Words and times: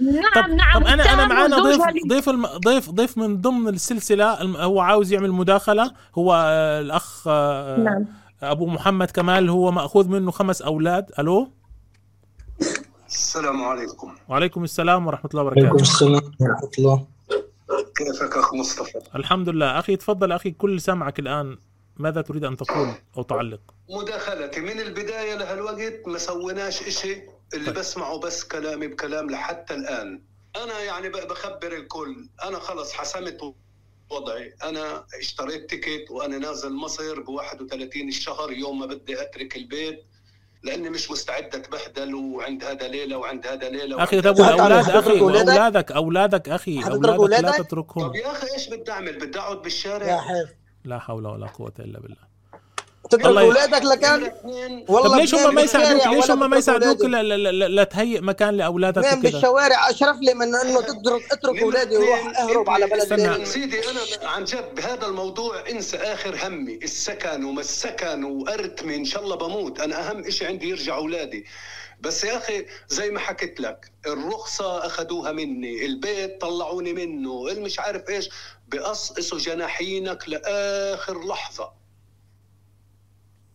نعم 0.00 0.32
طب 0.34 0.50
نعم 0.50 0.78
طب 0.80 0.86
أنا 0.86 1.12
انا 1.12 1.26
معانا 1.26 1.58
ضيف 1.62 1.82
ضيف 2.08 2.28
الم... 2.28 2.46
ضيف 2.46 2.90
ضيف 2.90 3.18
من 3.18 3.40
ضمن 3.40 3.68
السلسلة 3.68 4.40
الم- 4.40 4.56
هو 4.56 4.80
عاوز 4.80 5.12
يعمل 5.12 5.32
مداخلة. 5.32 5.92
هو 6.18 6.34
آه، 6.34 6.80
الأخ 6.80 7.24
آه، 7.28 7.76
نعم. 7.76 8.04
أبو 8.42 8.66
محمد 8.66 9.10
كمال 9.10 9.48
هو 9.50 9.70
مأخوذ 9.70 10.08
منه 10.08 10.30
خمس 10.30 10.62
أولاد. 10.62 11.10
ألو؟ 11.18 11.48
السلام 13.08 13.64
عليكم. 13.64 14.14
وعليكم 14.28 14.64
السلام 14.64 15.06
ورحمة 15.06 15.30
الله 15.30 15.42
وبركاته. 15.42 15.74
السلام 15.74 16.32
ورحمة 16.40 16.70
الله. 16.78 17.06
كيفك 17.96 18.36
أخ 18.36 18.54
مصطفى؟ 18.54 18.98
الحمد 19.14 19.48
لله. 19.48 19.78
أخي 19.78 19.96
تفضل 19.96 20.32
أخي 20.32 20.50
كل 20.50 20.80
سمعك 20.80 21.18
الآن. 21.18 21.58
ماذا 21.96 22.20
تريد 22.20 22.44
أن 22.44 22.56
تقول 22.56 22.88
أو 23.16 23.22
تعلق؟ 23.22 23.60
مداخلتي 23.90 24.60
من 24.60 24.80
البداية 24.80 25.34
لهالوقت 25.34 26.00
ما 26.06 26.18
سويناش 26.18 26.82
إشي. 26.82 27.22
اللي 27.54 27.66
طيب. 27.66 27.74
بسمعه 27.78 28.18
بس 28.18 28.44
كلامي 28.44 28.86
بكلام 28.86 29.30
لحتى 29.30 29.74
الآن. 29.74 30.22
أنا 30.56 30.80
يعني 30.80 31.08
ب- 31.08 31.28
بخبر 31.28 31.72
الكل. 31.76 32.28
أنا 32.44 32.58
خلص 32.58 32.92
حسمت 32.92 33.54
وضعي. 34.10 34.54
أنا 34.64 35.06
اشتريت 35.20 35.70
تيكت 35.70 36.10
وأنا 36.10 36.38
نازل 36.38 36.72
مصر 36.72 37.20
ب 37.20 37.28
31 37.28 38.08
الشهر 38.08 38.52
يوم 38.52 38.78
ما 38.78 38.86
بدي 38.86 39.22
أترك 39.22 39.56
البيت 39.56 40.04
لأني 40.62 40.90
مش 40.90 41.10
مستعد 41.10 41.54
أتبهدل 41.54 42.14
وعند 42.14 42.64
هذا 42.64 42.88
ليلة 42.88 43.16
وعند 43.16 43.46
هذا 43.46 43.68
ليلة 43.68 44.02
أخي 44.02 44.20
طب 44.20 44.32
حتترك 44.42 44.88
أخي 44.88 45.20
أولادك؟ 45.20 45.92
أولادك 45.92 45.92
أولادك 45.92 46.48
أخي 46.48 46.84
أولادك 46.84 47.44
لا؟ 47.44 47.62
تتركهم. 47.62 48.08
طب 48.08 48.14
يا 48.14 48.30
أخي 48.32 48.46
إيش 48.54 48.68
بدي 48.68 48.90
أعمل؟ 48.92 49.18
بدي 49.18 49.38
أقعد 49.38 49.56
يا 49.56 49.62
بالشارع 49.62 50.20
حيف 50.20 50.48
لا 50.84 50.98
حول 50.98 51.26
ولا 51.26 51.46
قوة 51.46 51.72
إلا 51.78 52.00
بالله. 52.00 52.27
تترك 53.10 53.36
اولادك 53.36 53.82
لكان 53.84 54.24
اثنين 54.24 54.84
طب 54.84 54.94
والله 54.94 55.18
ليش 55.18 55.34
هم 55.34 55.54
ما 55.54 55.62
يساعدوك 55.62 56.06
ليش 56.06 56.30
هم 56.30 56.50
ما 56.50 56.56
يساعدوك 56.56 57.00
أولادك. 57.00 57.28
لا, 57.28 57.36
لا, 57.36 57.52
لا, 57.52 57.68
لا 57.68 57.84
تهيئ 57.84 58.20
مكان 58.20 58.56
لأولادك 58.56 58.98
وكذا 58.98 59.14
بالشوارع. 59.14 59.90
أشرف 59.90 60.16
لي 60.20 60.34
من 60.34 60.54
إنه 60.54 60.80
تترك 60.80 61.32
اترك 61.32 61.62
اولادي 61.62 61.96
وروح 61.96 62.38
أهرب 62.38 62.70
على 62.70 62.86
بلد. 62.86 63.04
ثاني 63.04 63.44
سيدي 63.44 63.90
أنا 63.90 64.00
عن 64.22 64.44
جد 64.44 64.74
بهذا 64.74 65.06
الموضوع 65.06 65.68
انسى 65.70 65.96
آخر 65.96 66.36
همي 66.46 66.78
السكن 66.82 67.44
وما 67.44 67.60
السكن 67.60 68.24
وأرتمي 68.24 68.96
إن 68.96 69.04
شاء 69.04 69.22
الله 69.22 69.36
بموت. 69.36 69.80
أنا 69.80 70.10
أهم 70.10 70.30
شيء 70.30 70.48
عندي 70.48 70.68
يرجع 70.68 70.96
أولادي. 70.96 71.46
بس 72.00 72.24
يا 72.24 72.36
أخي 72.36 72.66
زي 72.88 73.10
ما 73.10 73.18
حكيت 73.18 73.60
لك 73.60 73.90
الرخصة 74.06 74.86
أخذوها 74.86 75.32
مني 75.32 75.86
البيت 75.86 76.40
طلعوني 76.40 76.92
منه 76.92 77.48
المش 77.50 77.80
عارف 77.80 78.08
إيش 78.08 78.30
بقصقصوا 78.68 79.38
جناحينك 79.38 80.28
لآخر 80.28 81.26
لحظة. 81.26 81.78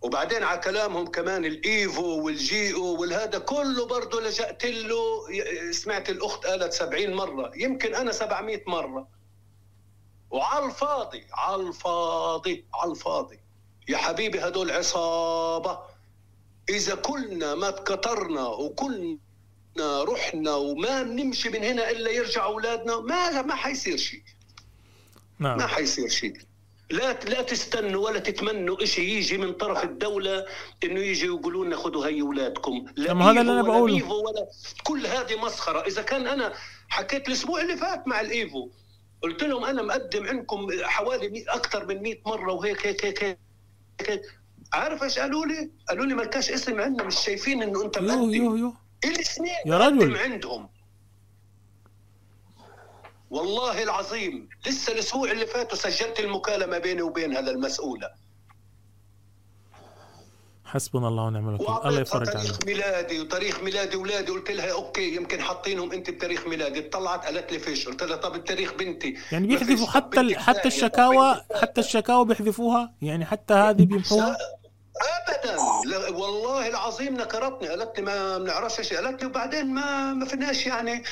وبعدين 0.03 0.43
على 0.43 0.59
كلامهم 0.59 1.07
كمان 1.07 1.45
الإيفو 1.45 2.25
والجيو 2.25 3.01
والهذا 3.01 3.39
كله 3.39 3.85
برضه 3.85 4.21
لجأت 4.21 4.65
له 4.65 5.23
سمعت 5.71 6.09
الأخت 6.09 6.45
قالت 6.45 6.73
70 6.73 7.13
مرة 7.13 7.51
يمكن 7.55 7.95
أنا 7.95 8.11
700 8.11 8.63
مرة. 8.67 9.07
وعلى 10.29 10.65
الفاضي 10.65 11.27
على 11.33 11.55
الفاضي 11.55 12.65
على 12.73 12.91
الفاضي. 12.91 13.39
يا 13.87 13.97
حبيبي 13.97 14.39
هدول 14.39 14.71
عصابة. 14.71 15.79
إذا 16.69 16.95
كلنا 16.95 17.55
ما 17.55 17.69
تكترنا 17.71 18.47
وكلنا 18.47 19.17
رحنا 20.03 20.55
وما 20.55 21.03
بنمشي 21.03 21.49
من 21.49 21.63
هنا 21.63 21.89
إلا 21.89 22.11
يرجع 22.11 22.45
أولادنا 22.45 22.99
ما 22.99 23.41
ما 23.41 23.55
حيصير 23.55 23.97
شيء. 23.97 24.23
ما 25.39 25.55
نعم 25.55 25.67
حيصير 25.67 26.09
شيء. 26.09 26.37
لا 26.89 27.13
لا 27.13 27.41
تستنوا 27.41 28.05
ولا 28.05 28.19
تتمنوا 28.19 28.85
شيء 28.85 29.09
يجي 29.09 29.37
من 29.37 29.53
طرف 29.53 29.83
الدولة 29.83 30.45
إنه 30.83 30.99
يجي 30.99 31.25
يقولوا 31.25 31.65
لنا 31.65 31.75
خذوا 31.75 32.07
هي 32.07 32.21
أولادكم 32.21 32.85
لا 32.95 33.13
ما 33.13 33.31
هذا 33.31 33.41
اللي 33.41 33.51
ولا 33.51 33.61
بقوله. 33.61 33.93
بيفو 33.93 34.15
ولا 34.15 34.47
كل 34.83 35.07
هذه 35.07 35.35
مسخرة 35.45 35.79
إذا 35.87 36.01
كان 36.01 36.27
أنا 36.27 36.53
حكيت 36.89 37.27
الأسبوع 37.27 37.61
اللي 37.61 37.77
فات 37.77 38.07
مع 38.07 38.21
الإيفو 38.21 38.69
قلت 39.21 39.43
لهم 39.43 39.65
أنا 39.65 39.81
مقدم 39.81 40.27
عندكم 40.27 40.67
حوالي 40.83 41.45
أكثر 41.49 41.85
من 41.85 42.01
100 42.03 42.15
مرة 42.25 42.53
وهيك 42.53 42.87
هيك 42.87 43.05
هيك 43.05 43.23
هيك, 43.23 43.39
هيك. 44.09 44.21
عارف 44.73 45.03
إيش 45.03 45.19
قالوا 45.19 45.45
لي؟ 45.45 45.71
قالوا 45.89 46.05
لي 46.05 46.13
مالكاش 46.13 46.51
اسم 46.51 46.81
عندنا 46.81 47.07
مش 47.07 47.15
شايفين 47.25 47.63
إنه 47.63 47.83
أنت 47.85 47.97
يو 47.97 48.03
مقدم 48.03 48.33
يو 48.33 48.55
يو 48.55 48.73
الاثنين 49.05 49.53
يا 49.65 49.77
رجل. 49.77 50.17
عندهم 50.17 50.69
والله 53.33 53.83
العظيم 53.83 54.49
لسه 54.67 54.93
الأسبوع 54.93 55.31
اللي 55.31 55.45
فات 55.45 55.75
سجلت 55.75 56.19
المكالمة 56.19 56.77
بيني 56.77 57.01
وبين 57.01 57.37
هذا 57.37 57.51
المسؤوله 57.51 58.09
حسبنا 60.65 61.07
الله 61.07 61.23
ونعم 61.23 61.49
الوكيل. 61.49 61.67
الله 61.85 62.01
يفرج 62.01 62.25
تاريخ 62.25 62.51
عنك 62.51 62.65
ميلادي 62.65 63.19
وتاريخ 63.19 63.59
ميلادي 63.63 63.95
اولادي 63.95 64.31
قلت 64.31 64.51
لها 64.51 64.71
okay 64.71 65.15
يمكن 65.15 65.41
حاطينهم 65.41 65.91
أنت 65.91 66.09
بتاريخ 66.09 66.47
ميلادي. 66.47 66.81
طلعت 66.81 67.25
قالت 67.25 67.51
لي 67.51 67.59
فيش. 67.59 67.87
قلت 67.87 68.03
لها 68.03 68.17
طب 68.17 68.35
التاريخ 68.35 68.73
بنتي. 68.73 69.17
يعني. 69.31 69.47
بيحذفوا 69.47 69.87
حتى 69.87 70.35
حتى. 70.35 70.67
الشكاوى 70.67 71.41
حتى 71.61 71.81
الشكاوى 71.81 72.25
بيحذفوها؟ 72.25 72.93
يعني 73.01 73.25
حتى 73.25 73.53
هذه 73.53 73.85
بيمحوها؟ 73.85 74.37
ابدا 75.45 75.89
لا 75.89 76.09
والله 76.09 76.67
العظيم 76.67 77.13
نكرتني 77.13 77.67
قالت 77.67 77.99
لي 77.99 78.05
ما 78.05 78.37
بنعرفش 78.37 78.81
شيء 78.81 78.97
قالت 78.97 79.21
لي 79.21 79.27
وبعدين 79.27 79.73
ما 79.73 80.13
ما 80.13 80.25
فيناش 80.25 80.65
يعني 80.65 81.03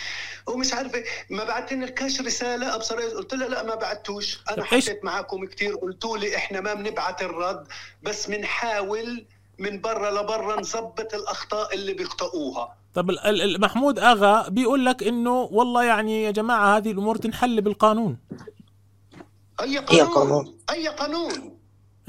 ومش 0.48 0.74
عارف 0.74 0.96
إيه 0.96 1.06
ما 1.30 1.44
بعت 1.44 1.74
لنا 1.74 1.86
الكاش 1.86 2.22
رسالة 2.22 2.76
ابصر 2.76 3.00
قلت 3.00 3.34
لها 3.34 3.48
لا 3.48 3.64
ما 3.64 3.76
بعتوش. 3.76 4.40
أنا 4.52 4.64
حكيت 4.64 5.06
معاكم 5.06 5.46
كثير 5.46 5.76
قلتوا 5.76 6.18
لي 6.18 6.36
إحنا 6.36 6.62
ما 6.62 6.74
بنبعت 6.74 7.22
الرد 7.22 7.68
بس 8.04 8.28
بنحاول 8.30 9.26
من 9.60 9.82
برا 9.82 10.22
لبرا 10.22 10.60
نظبط 10.62 11.14
الأخطاء 11.14 11.74
اللي 11.76 11.94
بيخطئوها. 11.94 12.76
طب 12.94 13.10
ال- 13.10 13.20
ال- 13.20 13.42
ال- 13.42 13.62
محمود 13.62 14.00
آغا 14.00 14.50
بيقول 14.50 14.86
لك 14.86 15.04
إنه 15.04 15.42
والله 15.52 15.84
يعني 15.84 16.24
يا 16.24 16.32
جماعة 16.32 16.78
هذه 16.78 16.92
الأمور 16.92 17.16
تنحل 17.16 17.62
بالقانون. 17.62 18.18
أي 19.62 19.78
قانون؟ 19.78 20.08
قانون. 20.14 20.58
أي 20.70 20.88
قانون؟ 20.88 21.58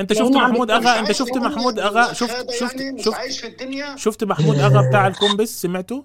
انت 0.02 0.12
شفت 0.12 0.30
محمود 0.32 0.70
أغا؟ 0.70 0.98
انت 1.00 1.12
شفت 1.12 1.36
محمود. 1.36 1.78
أغا؟ 1.78 2.12
شفت 2.12 2.50
شفت 2.50 2.80
يعني 2.80 3.02
شفت 3.02 3.14
عايش 3.14 3.40
في 3.40 3.46
الدنيا. 3.46 3.96
شفت 3.96 4.24
محمود 4.24 4.58
أغا 4.58 4.88
بتاع 4.88 5.06
الكومبس؟ 5.06 5.62
سمعته؟ 5.62 6.04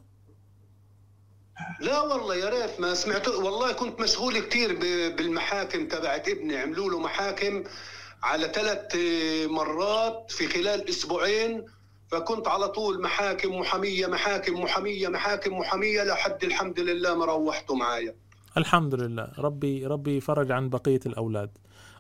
لا 1.82 2.02
والله 2.02 2.36
يا 2.36 2.50
ريت 2.50 2.80
ما 2.80 2.94
سمعته. 2.94 3.38
والله 3.46 3.72
كنت 3.72 4.00
مشغول 4.02 4.40
كتير 4.40 4.74
ب- 4.76 5.16
بالمحاكم 5.16 5.88
تبعت 5.88 6.30
ابني. 6.30 6.58
عملوا 6.58 6.90
له 6.92 7.00
محاكم 7.00 7.64
على 8.24 8.52
ثلاث 8.54 8.96
مرات 9.50 10.32
في 10.32 10.48
خلال 10.48 10.90
أسبوعين. 10.90 11.66
فكنت 12.12 12.48
على 12.48 12.68
طول 12.68 13.02
محاكم 13.02 13.56
محامية 13.60 14.08
محاكم 14.08 14.62
محامية 14.62 15.08
محاكم 15.08 15.58
محامية 15.58 16.04
لحد 16.04 16.44
الحمد 16.44 16.80
لله 16.80 17.16
ما 17.16 17.26
روحته 17.26 17.76
معايا. 17.76 18.16
الحمد 18.58 18.96
لله. 18.96 19.28
ربي 19.38 19.86
ربي 19.86 20.18
يفرج 20.18 20.52
عن 20.52 20.70
بقية 20.70 21.00
الأولاد. 21.06 21.50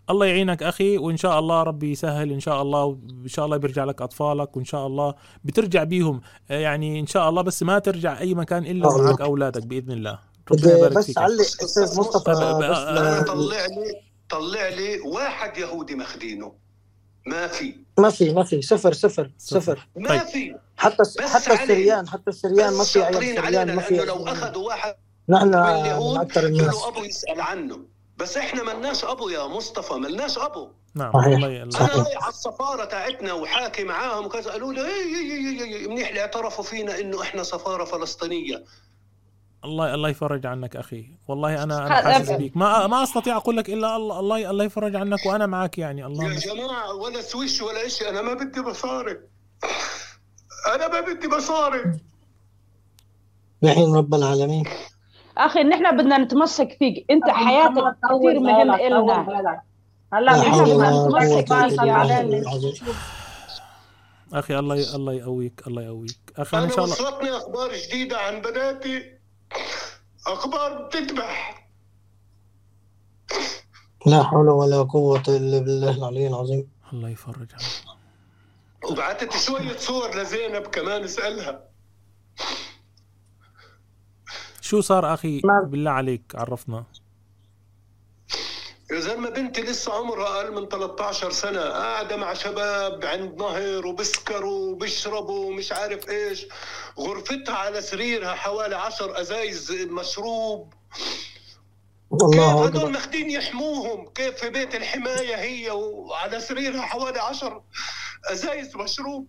الله 0.09 0.25
يعينك 0.25 0.63
أخي 0.63 0.97
وإن 0.97 1.17
شاء 1.17 1.39
الله 1.39 1.63
ربي 1.63 1.91
يسهل 1.91 2.31
إن 2.31 2.39
شاء 2.39 2.61
الله 2.61 2.83
وان 2.85 3.27
شاء 3.27 3.45
الله 3.45 3.57
بيرجع 3.57 3.83
لك 3.83 4.01
أطفالك 4.01 4.57
وإن 4.57 4.65
شاء 4.65 4.87
الله 4.87 5.13
بترجع 5.43 5.83
بيهم. 5.83 6.21
آه، 6.51 6.59
يعني 6.59 6.99
إن 6.99 7.07
شاء 7.07 7.29
الله 7.29 7.41
بس 7.41 7.63
ما 7.63 7.79
ترجع 7.79 8.19
أي 8.19 8.33
مكان 8.35 8.65
إلا 8.65 8.71
الله. 8.87 9.01
ومعك 9.01 9.21
أولادك 9.21 9.65
بإذن 9.65 9.91
الله. 9.91 10.19
ربنا 10.51 10.63
بدي 10.65 10.73
يبارك 10.77 10.97
بس 10.97 11.05
فيك. 11.05 11.17
علق 11.17 11.39
أستاذ 11.41 11.99
مصطفى 11.99 12.31
بس 12.31 12.77
آه، 12.77 13.21
ل- 13.21 13.25
طلع 13.25 13.65
لي 13.65 14.01
طلع 14.29 14.67
لي 14.69 14.99
واحد 14.99 15.57
يهودي 15.57 15.95
مخدينه 15.95 16.53
ما 17.25 17.47
في. 17.47 17.75
ما 17.99 18.09
في 18.09 18.33
ما 18.33 18.43
في. 18.43 18.61
صفر 18.61 18.93
صفر 18.93 19.31
صفر. 19.37 19.87
ما 19.95 20.09
طيب. 20.09 20.21
في. 20.21 20.55
حتى 20.77 20.95
حتى. 21.21 21.53
السريان 21.53 22.07
حتى 22.07 22.29
السريان 22.29 22.73
ما 22.73 22.83
في 22.83 23.03
علينا 23.03 23.41
سريان 23.41 23.75
ما 23.75 23.81
في. 23.81 23.93
لأنه 23.95 24.05
لو 24.05 24.27
أخذوا 24.27 24.67
واحد 24.67 24.95
نحن 25.29 25.47
من 25.47 26.17
أكثر 26.17 26.45
الناس. 26.45 26.83
أبو 26.83 27.03
يسأل 27.03 27.41
عنه. 27.41 27.79
بس 28.17 28.37
إحنا 28.37 28.63
ملناش 28.63 29.05
ابو 29.05 29.29
يا 29.29 29.47
مصطفى 29.47 29.93
ملناش 29.93 30.37
ابو. 30.37 30.69
نعم 30.95 31.13
صحيح. 31.13 31.35
الله 31.35 31.63
أنا. 31.63 31.77
رايح 31.77 32.23
على 32.23 32.29
السفارة 32.29 32.85
تاعتنا 32.85 33.33
وحاكي 33.33 33.83
معاهم 33.83 34.25
وكذا 34.25 34.51
قالوا 34.51 34.73
لي 34.73 34.81
إي 34.81 35.03
إي 35.15 35.61
إي 35.61 35.75
إي 35.75 35.87
منيح 35.87 36.07
اللي 36.07 36.21
اعترفوا 36.21 36.63
فينا 36.63 36.99
إنه 36.99 37.21
إحنا 37.21 37.43
سفارة 37.43 37.85
فلسطينية. 37.85 38.63
الله 39.65 39.93
الله 39.93 40.09
يفرج 40.09 40.45
عنك 40.45 40.75
أخي. 40.75 41.05
والله 41.27 41.63
أنا 41.63 41.87
أنا 41.87 41.95
حاسس 41.95 42.31
بيك. 42.31 42.57
ما 42.57 42.87
ما 42.87 43.03
أستطيع 43.03 43.37
أقول 43.37 43.57
لك 43.57 43.69
إلا 43.69 43.95
الله 43.95 44.19
الله 44.19 44.49
الله 44.49 44.63
يفرج 44.63 44.95
عنك 44.95 45.25
وأنا 45.25 45.45
معك 45.45 45.77
يعني. 45.77 46.01
يا 46.01 46.07
الله 46.07 46.35
جماعة 46.35 46.93
ولا 46.93 47.21
سويش 47.21 47.61
ولا 47.61 47.87
شيء 47.87 48.09
أنا 48.09 48.21
ما 48.21 48.33
بدي 48.33 48.61
مصاري. 48.61 49.19
أنا 50.75 50.87
ما 50.87 50.99
بدي 51.01 51.27
مصاري. 51.27 51.99
نحن 53.63 53.95
رب 53.95 54.15
العالمين. 54.15 54.65
أخي 55.45 55.63
نحن 55.63 55.97
بدنا 55.97 56.17
نتمسك 56.17 56.75
فيك. 56.79 57.05
أنت 57.11 57.29
حياتك 57.29 57.95
كثير 58.09 58.39
مهم 58.39 58.71
إلنا. 58.71 59.61
هلأ 60.13 60.21
لا 60.21 60.31
نحن 60.37 60.63
بدنا 60.63 61.07
نتمسك 61.07 61.47
فيك. 61.53 61.79
يا 64.33 64.39
أخي 64.39 64.59
الله 64.59 64.75
ي- 64.75 64.95
الله 64.95 65.13
يقويك 65.13 65.67
الله 65.67 65.81
يقويك. 65.81 66.33
أخي 66.37 66.57
إن 66.57 66.69
شاء 66.69 66.85
الله 66.85 66.95
وصلتني 66.95 67.29
أخبار 67.29 67.69
جديدة 67.75 68.17
عن 68.17 68.41
بناتي. 68.41 69.03
أخبار 70.27 70.81
بتذبح 70.81 71.67
لا 74.05 74.23
حول 74.23 74.49
ولا 74.49 74.83
قوة 74.83 75.23
إلا 75.27 75.59
بالله 75.59 75.97
العلي 75.97 76.27
العظيم. 76.27 76.69
الله 76.93 77.09
يفرج 77.09 77.47
عنك 77.53 77.97
وبعتت 78.91 79.33
شوية 79.33 79.77
صور 79.77 80.21
لزينب 80.21 80.61
كمان 80.61 81.03
اسألها. 81.03 81.63
شو 84.67 84.81
صار 84.81 85.13
أخي؟ 85.13 85.41
بالله 85.65 85.91
عليك 85.91 86.21
عرفنا. 86.35 86.83
يا 88.91 88.99
زلمة 88.99 89.29
بنتي 89.29 89.61
لسه 89.61 89.93
عمرها 89.93 90.27
أقل 90.27 90.61
من 90.61 90.67
13 90.67 91.31
سنة 91.31 91.61
قاعدة 91.61 92.15
مع 92.17 92.33
شباب 92.33 93.05
عند 93.05 93.41
نهر 93.41 93.87
وبسكروا 93.87 94.71
وبيشربوا 94.71 95.45
ومش 95.45 95.71
عارف 95.71 96.09
إيش. 96.09 96.45
غرفتها 96.99 97.55
على 97.55 97.81
سريرها 97.81 98.35
حوالي 98.35 98.75
10 98.75 99.21
أزايز 99.21 99.71
مشروب. 99.71 100.73
كيف 102.11 102.23
الله 102.23 102.65
هدول 102.65 102.81
أكبر 102.81 102.89
ماخدين 102.89 103.29
يحموهم؟ 103.29 104.07
كيف 104.07 104.35
في 104.35 104.49
بيت 104.49 104.75
الحماية 104.75 105.35
هي 105.35 105.71
وعلى 105.71 106.39
سريرها 106.39 106.81
حوالي 106.81 107.19
10 107.19 107.63
أزايز 108.31 108.75
مشروب؟ 108.75 109.27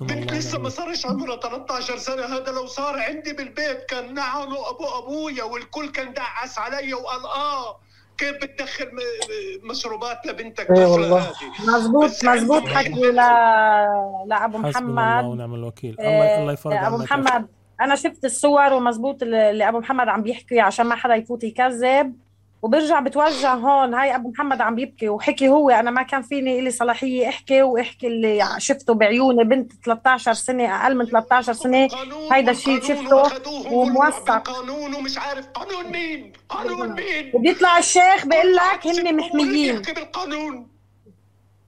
بنت 0.00 0.32
لسه 0.32 0.58
ما 0.58 0.68
صارش 0.68 1.06
عمرها 1.06 1.36
13 1.36 1.96
سنة. 1.96 2.22
هذا 2.24 2.52
لو 2.52 2.66
صار 2.66 2.98
عندي 2.98 3.32
بالبيت 3.32 3.84
كان 3.88 4.14
نعنوا 4.14 4.70
أبو 4.70 4.84
أبويا 4.98 5.44
والكل 5.44 5.88
كان 5.88 6.12
دعس 6.12 6.58
علي 6.58 6.94
وقال 6.94 7.26
آه 7.26 7.80
كيف 8.18 8.36
بتدخل 8.36 8.90
مشروبات 9.62 10.26
لبنتك 10.26 10.70
إيه 10.70 10.76
طفلة 10.76 10.88
والله. 10.88 11.32
مزبوط 11.68 12.24
مزبوط 12.24 12.62
حكي. 12.62 12.90
ل... 12.90 13.16
لابو 14.26 14.58
محمد. 14.58 15.24
ونعم 15.24 15.54
الوكيل. 15.54 15.96
الله 16.00 16.40
الله 16.40 16.52
يفرج 16.52 16.72
أبو. 16.72 16.96
محمد 16.96 17.46
أنا 17.80 17.94
شفت 17.94 18.24
الصور 18.24 18.72
ومزبوط 18.72 19.22
اللي 19.22 19.68
ابو 19.68 19.78
محمد 19.78 20.08
عم 20.08 20.22
بيحكي 20.22 20.60
عشان 20.60 20.86
ما 20.86 20.94
حدا 20.94 21.14
يفوت 21.14 21.44
يكذب. 21.44 22.16
وبرجع 22.62 23.00
بتوجه 23.00 23.52
هون. 23.52 23.94
هاي 23.94 24.14
أبو 24.14 24.28
محمد 24.30 24.60
عم 24.60 24.74
بيبكي 24.74 25.08
وحكي 25.08 25.48
هو 25.48 25.70
أنا 25.70 25.90
ما 25.90 26.02
كان 26.02 26.22
فيني 26.22 26.60
لي 26.60 26.70
صلاحية 26.70 27.28
أحكي 27.28 27.62
وأحكي 27.62 28.06
اللي 28.06 28.48
شفته 28.58 28.94
بعيوني. 28.94 29.44
بنت 29.44 29.72
13 29.84 30.32
سنة 30.32 30.82
أقل 30.82 30.96
من 30.96 31.06
13 31.06 31.52
سنة. 31.52 31.88
هيدا 32.32 32.50
الشيء 32.50 32.82
شفته 32.82 33.22
وموثق. 33.72 34.50
قانون 34.50 34.94
ومش 34.94 35.18
عارف 35.18 35.46
قانون 35.46 35.92
مين 35.92 36.32
قانون 36.48 36.92
مين. 36.92 37.32
وبيطلع 37.34 37.78
الشيخ 37.78 38.26
بيقول 38.26 38.54
لك 38.54 38.86
هن 38.86 39.16
محميين. 39.16 39.82
بالقانون. 39.82 40.75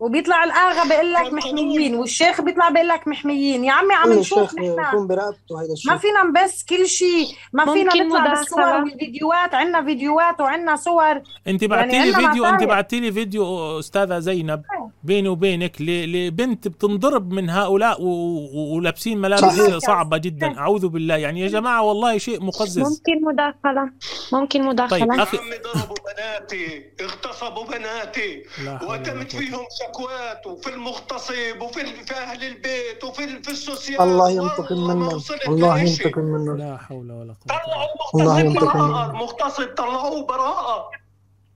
وبيطلع 0.00 0.44
الأغا 0.44 0.88
بيقول 0.88 1.12
لك 1.12 1.32
محميين 1.32 1.94
والشيخ 1.94 2.40
بيطلع 2.40 2.68
بيقول 2.68 2.88
لك 2.88 3.08
محميين. 3.08 3.64
يا 3.64 3.72
عمي 3.72 3.94
عم 3.94 4.12
نشوف 4.12 4.54
نحن. 4.58 5.06
برقبته 5.06 5.60
هيدا 5.62 5.74
ما 5.86 5.96
فينا 5.96 6.22
نبث 6.24 6.62
كل 6.64 6.86
شيء 6.88 7.26
ما 7.52 7.72
فينا 7.72 7.94
نطلع 7.94 8.04
مداخلة؟ 8.04 8.34
بالصور 8.34 8.82
والفيديوهات 8.84 9.54
عندنا 9.54 9.84
فيديوهات 9.84 10.40
وعندنا 10.40 10.76
صور. 10.76 11.20
أنت 11.46 11.64
بعتي 11.64 11.90
لي 11.90 11.98
عندنا 11.98 12.28
فيديو 12.28 12.44
أنت. 12.44 12.62
بعتي 12.62 13.00
لي 13.00 13.12
فيديو 13.12 13.78
أستاذة 13.78 14.18
زينب 14.18 14.62
بيني 15.04 15.28
وبينك 15.28 15.80
ل- 15.80 16.26
لبنت 16.26 16.68
بتنضرب 16.68 17.32
من 17.32 17.50
هؤلاء 17.50 18.02
و- 18.02 18.06
و- 18.06 18.76
ولابسين 18.76 19.18
ملابس 19.20 19.44
صحيح. 19.44 19.78
صعبة 19.78 20.16
جدا. 20.18 20.58
أعوذ 20.58 20.88
بالله. 20.88 21.16
يعني 21.16 21.40
يا 21.40 21.48
جماعة 21.48 21.82
والله 21.82 22.18
شيء 22.18 22.42
مقزز. 22.44 22.78
ممكن 22.78 23.24
مداخلة. 23.24 23.90
ممكن 24.32 24.62
مداخلة. 24.62 24.98
طيب 24.98 25.20
أخي 25.20 25.36
ضربوا 25.38 25.96
بناتي 26.14 26.84
اغتصبوا 27.00 27.64
بناتي 27.64 28.42
وتمت. 28.88 29.30
فيهم 29.36 29.60
شكوات 29.88 30.46
وفي 30.46 30.70
المغتصب 30.70 31.60
وفي 31.60 32.04
في 32.04 32.14
أهل 32.14 32.44
البيت 32.44 33.04
وفي 33.04 33.42
في 33.42 33.50
السوسيال. 33.50 34.00
الله 34.02 34.30
ينتقم 34.30 35.02
وصلت 35.02 35.48
الله. 35.48 35.78
ينتقم 35.78 36.20
منهم. 36.20 36.56
لا 36.56 36.76
حول 36.76 37.12
ولا 37.12 37.34
قوة 37.34 37.58
طلعوا 37.58 37.88
الله 38.14 38.40
المغتصب 38.40 38.76
منهم. 38.76 39.10
المغتصب 39.10 39.74
طلعوه 39.76 40.26
براءة. 40.26 40.90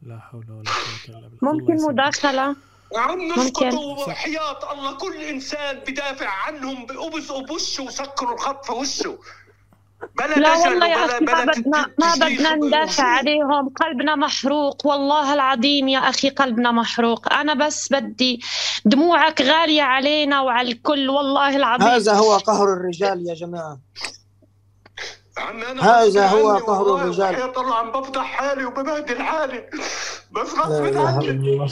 لا 0.03 0.19
حول 0.19 0.45
ولا 0.51 0.71
قوة 0.71 1.05
إلا 1.09 1.29
بالله. 1.29 1.51
الله 1.51 1.53
ممكن. 1.53 1.77
مداخلة؟ 1.89 2.57
عم 2.97 3.19
ممكن. 3.19 3.41
نسكتوا 3.41 4.13
حياة 4.13 4.73
الله. 4.73 4.93
كل 4.99 5.17
إنسان 5.17 5.79
بدافع 5.87 6.29
عنهم 6.29 6.87
بأبصقوا 6.87 7.43
بوشه 7.43 7.85
وسكروا 7.85 8.35
الخط 8.35 8.65
في 8.65 8.73
وشه. 8.73 9.19
بلا 10.19 10.35
لا 10.35 10.59
والله 10.59 10.87
يا 10.87 11.05
أخي 11.05 11.25
ما 11.25 11.45
بلا 11.45 11.45
بدنا 11.45 11.87
ما 11.99 12.15
بدنا 12.15 12.55
ندافع. 12.55 13.05
عليهم. 13.05 13.69
قلبنا 13.69 14.17
محروق 14.17 14.87
والله 14.87 15.35
العظيم 15.35 15.89
يا 15.89 15.99
أخي 15.99 16.31
قلبنا 16.31 16.71
محروق. 16.73 17.33
أنا 17.33 17.55
بس 17.55 17.93
بدي 17.93 18.41
دموعك 18.85 19.43
غالية 19.43 19.83
علينا 19.83 20.41
وعلى 20.41 20.73
الكل 20.73 21.11
والله 21.11 21.57
العظيم. 21.57 21.89
هذا 21.89 22.13
هو 22.13 22.37
قهر 22.37 22.73
الرجال 22.73 23.29
يا 23.29 23.35
جماعة. 23.35 23.79
هذا 25.81 26.27
هو 26.27 26.57
قهر 26.57 26.97
الرجال. 26.97 27.57
الله 27.57 27.75
عم 27.75 27.91
بفضح 27.93 28.25
حالي 28.25 28.65
وببهدل 28.65 29.23
حالي. 29.23 29.71
بس 30.33 30.55
غصب 30.55 30.97
عني. 30.97 31.69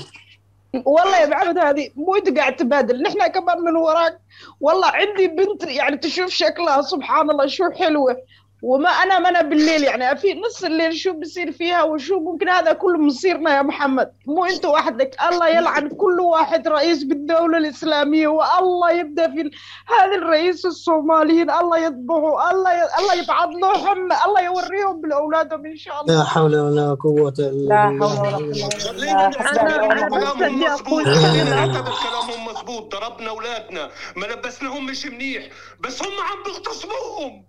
والله 0.75 1.21
يا 1.21 1.27
محمد 1.27 1.59
هذه 1.59 1.91
مو 1.97 2.17
انت 2.17 2.39
قاعد 2.39 2.57
تبادل 2.57 3.03
نحن 3.03 3.27
كمان 3.27 3.61
من 3.61 3.77
وراك. 3.77 4.21
والله 4.61 4.87
عندي 4.87 5.29
بنت 5.29 5.65
يعني 5.65 5.97
تشوف 5.97 6.31
شكلها 6.31 6.83
سبحان 6.83 7.31
الله 7.31 7.47
شو 7.47 7.71
حلوة. 7.71 8.17
وما 8.62 8.91
أنا 8.91 9.19
ما 9.19 9.29
أنا 9.29 9.43
بالليل 9.43 9.85
يعني 9.85 10.17
في 10.17 10.35
نص 10.35 10.65
الليل 10.65 10.95
شو 10.97 11.12
بصير 11.12 11.53
فيها 11.53 11.83
وشو 11.83 12.21
ممكن 12.21 12.49
هذا 12.49 12.73
كله 12.73 12.99
مصيرنا 12.99 13.57
يا 13.57 13.62
محمد. 13.62 14.12
مو 14.27 14.45
أنت 14.45 14.67
وحدك 14.67 15.17
الله 15.33 15.49
يلعن 15.49 15.89
كل 15.89 16.21
واحد 16.21 16.69
رئيس 16.69 17.05
بالدولة 17.05 17.59
الإسلامية 17.59 18.29
والله 18.29 18.91
يبدأ 18.91 19.31
في 19.31 19.51
هذا 19.89 20.15
الرئيس 20.15 20.67
الصوماليين 20.67 21.51
الله 21.51 21.79
يذبحوا 21.79 22.51
الله 22.51 22.73
ي... 22.75 22.83
الله 22.99 23.15
يبعض 23.15 23.49
لهم 23.55 24.09
الله 24.27 24.41
يوريهم 24.41 25.01
بالأولادهم 25.01 25.67
إن 25.67 25.77
شاء 25.77 26.01
الله. 26.03 26.15
لا 26.19 26.25
حول 26.25 26.57
ولا 26.57 26.95
قوة 26.95 27.35
لا 27.39 27.89
إلا 27.89 28.07
حول 28.07 28.19
ولا 28.19 28.39
بالله. 28.39 28.69
قوه 28.69 28.79
خلينا 28.79 29.29
الا 29.29 29.93
أنا 29.93 30.09
بس 30.09 30.25
كلامهم 30.29 30.65
أقول 30.65 31.05
خلينا. 31.07 31.51
نعتبر 31.67 31.93
كلامهم 32.03 32.45
مزبوط 32.49 32.93
ضربنا 32.97 33.31
أولادنا 33.31 33.91
ما 34.17 34.27
لبسناهم 34.27 34.87
مش 34.87 35.07
منيح 35.07 35.49
بس 35.81 36.03
هم 36.03 36.09
عم 36.12 36.43
بيغتصبوهم. 36.47 37.45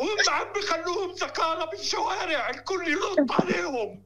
هم 0.00 0.08
عم 0.28 0.52
بيخلوهم 0.52 1.16
سكارى 1.16 1.66
بالشوارع 1.70 2.50
الكل 2.50 2.88
ينط 2.88 3.32
عليهم. 3.32 4.02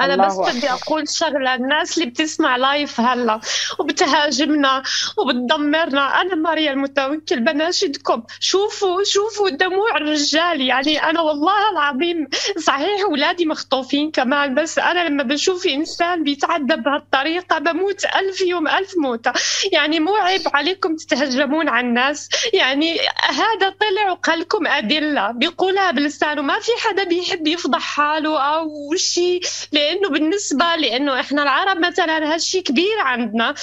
أنا 0.00 0.14
الله 0.14 0.48
بس 0.48 0.56
بدي 0.56 0.70
أقول 0.70 1.08
شغلة 1.08 1.54
الناس 1.54 1.98
اللي 1.98 2.10
بتسمع 2.10 2.56
لايف 2.56 3.00
هلا 3.00 3.40
وبتهاجمنا 3.78 4.82
وبتدمرنا. 5.16 6.20
أنا 6.20 6.34
ماريا 6.34 6.72
المتوكل 6.72 7.40
بناشدكم. 7.40 8.22
شوفوا 8.40 9.04
شوفوا 9.04 9.50
دموع 9.50 9.96
الرجال. 9.96 10.60
يعني 10.60 11.02
أنا 11.02 11.20
والله 11.20 11.70
العظيم 11.72 12.28
صحيح 12.58 13.00
أولادي 13.04 13.46
مخطوفين 13.46 14.10
كمان 14.10 14.54
بس 14.54 14.78
أنا 14.78 15.08
لما 15.08 15.22
بشوف 15.22 15.66
إنسان 15.66 16.24
بيتعدى 16.24 16.76
بهالطريقة 16.76 17.58
بموت 17.58 18.04
ألف 18.04 18.40
يوم 18.40 18.68
ألف 18.68 18.94
موتة. 18.98 19.32
يعني 19.72 20.00
مو 20.00 20.14
عيب 20.14 20.42
عليكم 20.54 20.96
تتهجمون 20.96 21.68
على 21.68 21.86
الناس. 21.86 22.28
يعني 22.52 22.98
هذا 23.28 23.68
طلع 23.80 24.10
وقالكم 24.10 24.66
أدلة. 24.66 25.30
بيقولها 25.30 25.90
بلسانه. 25.90 26.42
ما 26.42 26.58
في 26.58 26.70
حدا 26.78 27.04
بيحب 27.04 27.46
يفضح 27.46 27.80
حاله 27.80 28.40
أو 28.40 28.94
شيء 28.96 29.40
لأنه 29.88 30.08
بالنسبة 30.08 30.76
لأنه 30.76 31.20
إحنا 31.20 31.42
العرب 31.42 31.78
مثلا 31.78 32.34
هالشيء 32.34 32.62
كبير 32.62 32.98
عندنا 32.98 33.54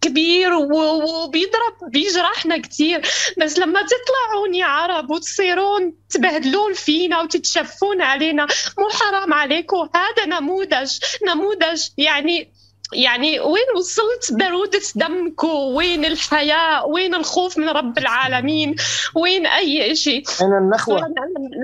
كبير 0.00 0.54
وبيضرب 0.54 1.90
بيجرحنا 1.90 2.58
كثير 2.58 3.00
بس 3.38 3.58
لما 3.58 3.80
تطلعون 3.82 4.54
يا 4.54 4.64
عرب 4.66 5.10
وتصيرون 5.10 5.94
تبهدلون 6.10 6.72
فينا 6.74 7.20
وتتشفون 7.22 8.02
علينا 8.02 8.46
مو 8.78 8.88
حرام 8.88 9.32
عليكم. 9.32 9.88
هذا 9.94 10.26
نموذج 10.26 10.98
نموذج 11.26 11.82
يعني 11.98 12.52
يعني 12.94 13.40
وين 13.40 13.64
وصلت 13.76 14.32
برودة 14.32 14.80
دمكم 14.94 15.48
وين 15.48 16.04
الحياء 16.04 16.90
وين 16.90 17.14
الخوف 17.14 17.58
من 17.58 17.68
رب 17.68 17.98
العالمين؟ 17.98 18.76
وين 19.14 19.46
أي 19.46 19.94
شيء 19.96 20.22
أين 20.40 20.52
النخوة؟ 20.52 20.98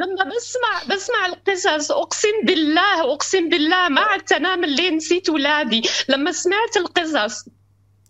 لما 0.02 0.24
بسمع 0.36 0.94
بسمع 0.94 1.26
القصص 1.26 1.90
أقسم 1.92 2.28
بالله 2.44 3.12
أقسم 3.12 3.48
بالله 3.48 3.88
ما 3.88 4.00
عدت 4.00 4.32
انام 4.32 4.64
الليل 4.64 4.96
نسيت 4.96 5.28
اولادي 5.28 5.82
لما 6.08 6.32
سمعت 6.32 6.76
القصص 6.76 7.44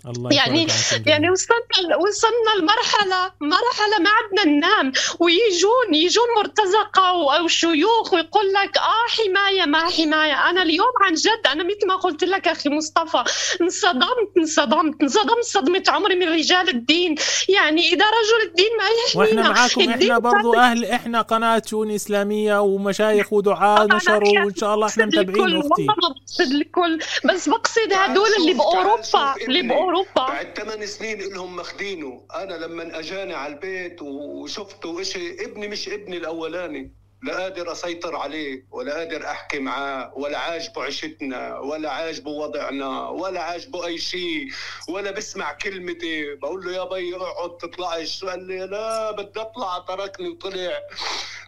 الله 0.07 0.33
يعني 0.33 0.67
يعني. 1.07 1.31
وصلنا 1.31 1.97
وصلنا 1.97 2.51
لمرحله 2.61 3.33
مرحلة 3.41 3.99
ما 4.01 4.11
عدنا 4.11 4.45
ننام 4.57 4.93
ويجون 5.21 5.95
يجون 5.95 6.25
مرتزقة 6.37 7.09
أو 7.09 7.31
أو 7.31 7.49
شيوخ 7.49 8.13
ويقول 8.15 8.53
لك 8.53 8.77
آه 8.77 9.07
حماية 9.09 9.65
ما 9.65 9.79
حماية. 9.79 10.51
أنا 10.51 10.63
اليوم 10.63 10.93
عن 11.05 11.15
جد 11.15 11.47
أنا 11.47 11.65
مثل 11.65 11.87
ما 11.87 11.97
قلت 11.97 12.25
لك 12.25 12.49
أخي 12.49 12.69
مصطفى 12.69 13.25
انصدمت 13.61 14.31
انصدمت. 14.39 15.03
انصدمت 15.03 15.45
صدمة 15.45 15.83
عمري 15.89 16.15
من 16.15 16.29
رجال 16.29 16.69
الدين. 16.69 17.15
يعني 17.49 17.89
إذا 17.89 18.05
رجل 18.05 18.49
الدين 18.49 18.71
ما 18.79 18.85
يحمينا 18.85 19.49
وإحنا 19.49 19.61
معاكم 19.61 19.91
إحنا 19.91 20.19
برضو 20.19 20.55
أهل 20.55 20.85
إحنا 20.85 21.23
قناة 21.23 21.63
شؤون 21.67 21.91
إسلامية 21.91 22.61
ومشايخ 22.61 23.33
ودعاة 23.33 23.85
طبعاً 23.85 23.97
نشروا 23.97 24.45
وإن 24.45 24.55
شاء 24.55 24.75
الله 24.75 24.87
إحنا 24.87 25.07
متابعين 25.07 25.47
الكل، 25.47 25.59
أختي 25.59 25.87
بقصد 25.87 26.53
الكل. 26.53 26.99
بس 27.25 27.49
بقصد 27.49 27.93
هدول 27.93 28.29
اللي 28.41 28.55
باوروبا 28.55 29.35
اللي 29.49 29.61
ابني. 29.61 29.88
باوروبا 29.89 30.27
بعد 30.29 30.59
ثمان 30.59 30.87
سنين 30.87 31.19
لهم 31.19 31.57
ماخدينه 31.57 32.27
أنا 32.35 32.55
لما 32.55 32.99
أجاني 32.99 33.35
على 33.35 33.55
البيت 33.55 34.03
وشفته 34.03 35.01
إشي 35.01 35.45
ابني 35.45 35.69
مش 35.69 35.89
ابني 35.89 36.17
الأولاني. 36.17 36.93
لا 37.23 37.37
قادر 37.43 37.73
أسيطر 37.73 38.17
عليه 38.17 38.65
ولا 38.71 38.95
قادر 38.95 39.27
أحكي 39.27 39.59
معاه 39.59 40.13
ولا 40.17 40.39
عاجبه 40.39 40.83
عيشتنا 40.83 41.59
ولا 41.59 41.91
عاجبه 41.91 42.31
وضعنا 42.31 43.09
ولا 43.09 43.41
عاجبه 43.43 43.87
أي 43.87 43.99
شيء 43.99 44.49
ولا 44.89 45.11
بسمع 45.11 45.53
كلمتي. 45.53 46.35
بقول 46.35 46.65
له 46.65 46.73
يا 46.73 46.85
بي 46.85 47.17
اقعد 47.17 47.57
تطلعش 47.57 48.25
قال 48.25 48.47
لي؟ 48.47 48.67
لا 48.67 49.11
بدي 49.11 49.41
أطلع. 49.41 49.79
تركني 49.79 50.29
وطلع. 50.29 50.73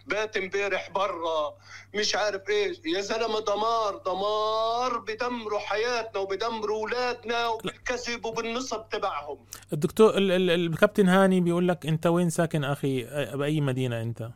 بات 0.07 0.37
امبارح 0.37 0.89
برا. 0.89 1.53
مش 1.95 2.15
عارف 2.15 2.49
إيش. 2.49 2.77
يا 2.85 3.01
زلمة 3.01 3.39
دمار 3.39 4.01
دمار. 4.05 4.97
بدمروا 4.97 5.59
حياتنا 5.59 6.21
وبدمروا 6.21 6.79
أولادنا 6.79 7.47
وبالكذب 7.47 8.25
وبالنصب 8.25 8.89
تبعهم. 8.89 9.37
الدكتور 9.73 10.17
ال- 10.17 10.31
ال- 10.31 10.49
الكابتن 10.49 11.09
هاني 11.09 11.41
بيقول 11.41 11.67
لك 11.67 11.85
أنت 11.85 12.07
وين 12.07 12.29
ساكن 12.29 12.63
أخي؟ 12.63 13.03
بأي 13.35 13.61
مدينة 13.61 14.01
أنت؟ 14.01 14.29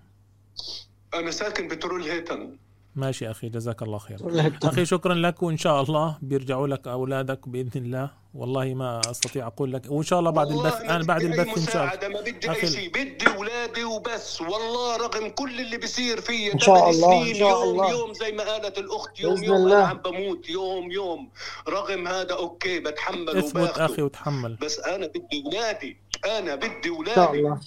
أنا 1.13 1.31
ساكن 1.31 1.67
بترول 1.67 2.03
هيتن. 2.03 2.57
ماشي 2.95 3.31
أخي 3.31 3.49
جزاك 3.49 3.81
الله 3.81 3.97
خير 3.97 4.17
أخي 4.63 4.85
شكرا 4.85 5.13
لك 5.13 5.43
وإن 5.43 5.57
شاء 5.57 5.81
الله 5.81 6.17
بيرجعوا 6.21 6.67
لك 6.67 6.87
أولادك 6.87 7.49
بإذن 7.49 7.71
الله. 7.75 8.11
والله 8.33 8.73
ما 8.73 9.01
أستطيع 9.11 9.47
أقول 9.47 9.73
لك 9.73 9.81
وإن 9.89 10.03
شاء 10.03 10.19
الله 10.19 10.31
بعد 10.31 10.51
البث 10.51 10.81
أنا 10.81 11.03
بعد 11.03 11.23
بدي 11.23 11.33
أي 11.33 11.41
البث 11.41 11.57
إن 11.57 11.73
شاء 11.73 11.95
الله. 11.95 12.07
ما 12.07 12.21
بدي 12.21 12.47
أخي- 12.47 12.63
أي 12.63 12.67
شيء. 12.67 12.89
بدي 12.89 13.27
أولادي 13.35 13.83
وبس. 13.83 14.41
والله 14.41 14.97
رغم 14.97 15.29
كل 15.29 15.59
اللي 15.59 15.77
بيصير 15.77 16.21
فيا 16.21 16.53
إن 16.53 16.59
شاء 16.59 16.89
الله، 16.89 17.21
إن 17.29 17.33
شاء 17.35 17.49
يوم 17.49 17.63
الله. 17.63 17.91
يوم 17.91 18.13
زي 18.13 18.31
ما 18.31 18.43
قالت 18.43 18.77
الأخت 18.77 19.19
يوم 19.19 19.43
يوم 19.43 19.55
الله. 19.55 19.77
أنا 19.77 19.87
عم 19.87 19.97
بموت 19.97 20.49
يوم 20.49 20.91
يوم. 20.91 21.29
رغم 21.69 22.07
هذا 22.07 22.33
أوكي 22.33 22.79
بتحمل 22.79 23.29
اثبت 23.37 23.69
أخي 23.79 24.01
وتحمل. 24.01 24.55
بس 24.61 24.79
أنا 24.79 25.07
بدي 25.07 25.43
أولادي 25.45 25.97
أنا 26.25 26.55
بدي 26.55 26.67
إن 26.67 27.05
شاء 27.05 27.25
أولادي. 27.25 27.39
الله. 27.39 27.59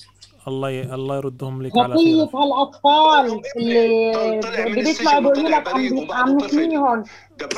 الله 0.49 0.71
ي... 0.71 0.83
الله 0.95 1.17
يردهم 1.17 1.63
لك 1.63 1.73
على 1.79 1.95
خير 1.97 2.25
هالأطفال 2.35 3.43
اللي 3.57 4.41
طلع 4.43 4.65
من 4.65 4.75
بيطلعوا 4.75 4.91
السجن 4.91 5.21
بيقولوا 5.21 5.43
وطلع 5.43 5.59
لك 5.59 5.69
عم. 5.69 6.37
نحميهم 6.39 7.05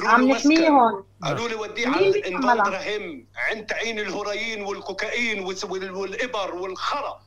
عم. 0.04 0.28
نحميهم 0.30 1.04
قالوا 1.24 1.48
لي 1.48 1.54
وديه 1.54 1.88
على 1.88 2.06
اللي 2.08 2.36
عملها؟ 2.36 2.52
الانفالدرهم 2.52 3.26
عند 3.36 3.66
تعيين 3.66 3.98
الهيروين 3.98 4.62
والكوكايين 4.62 5.40
والإبر 5.90 6.54
والخرا 6.54 7.20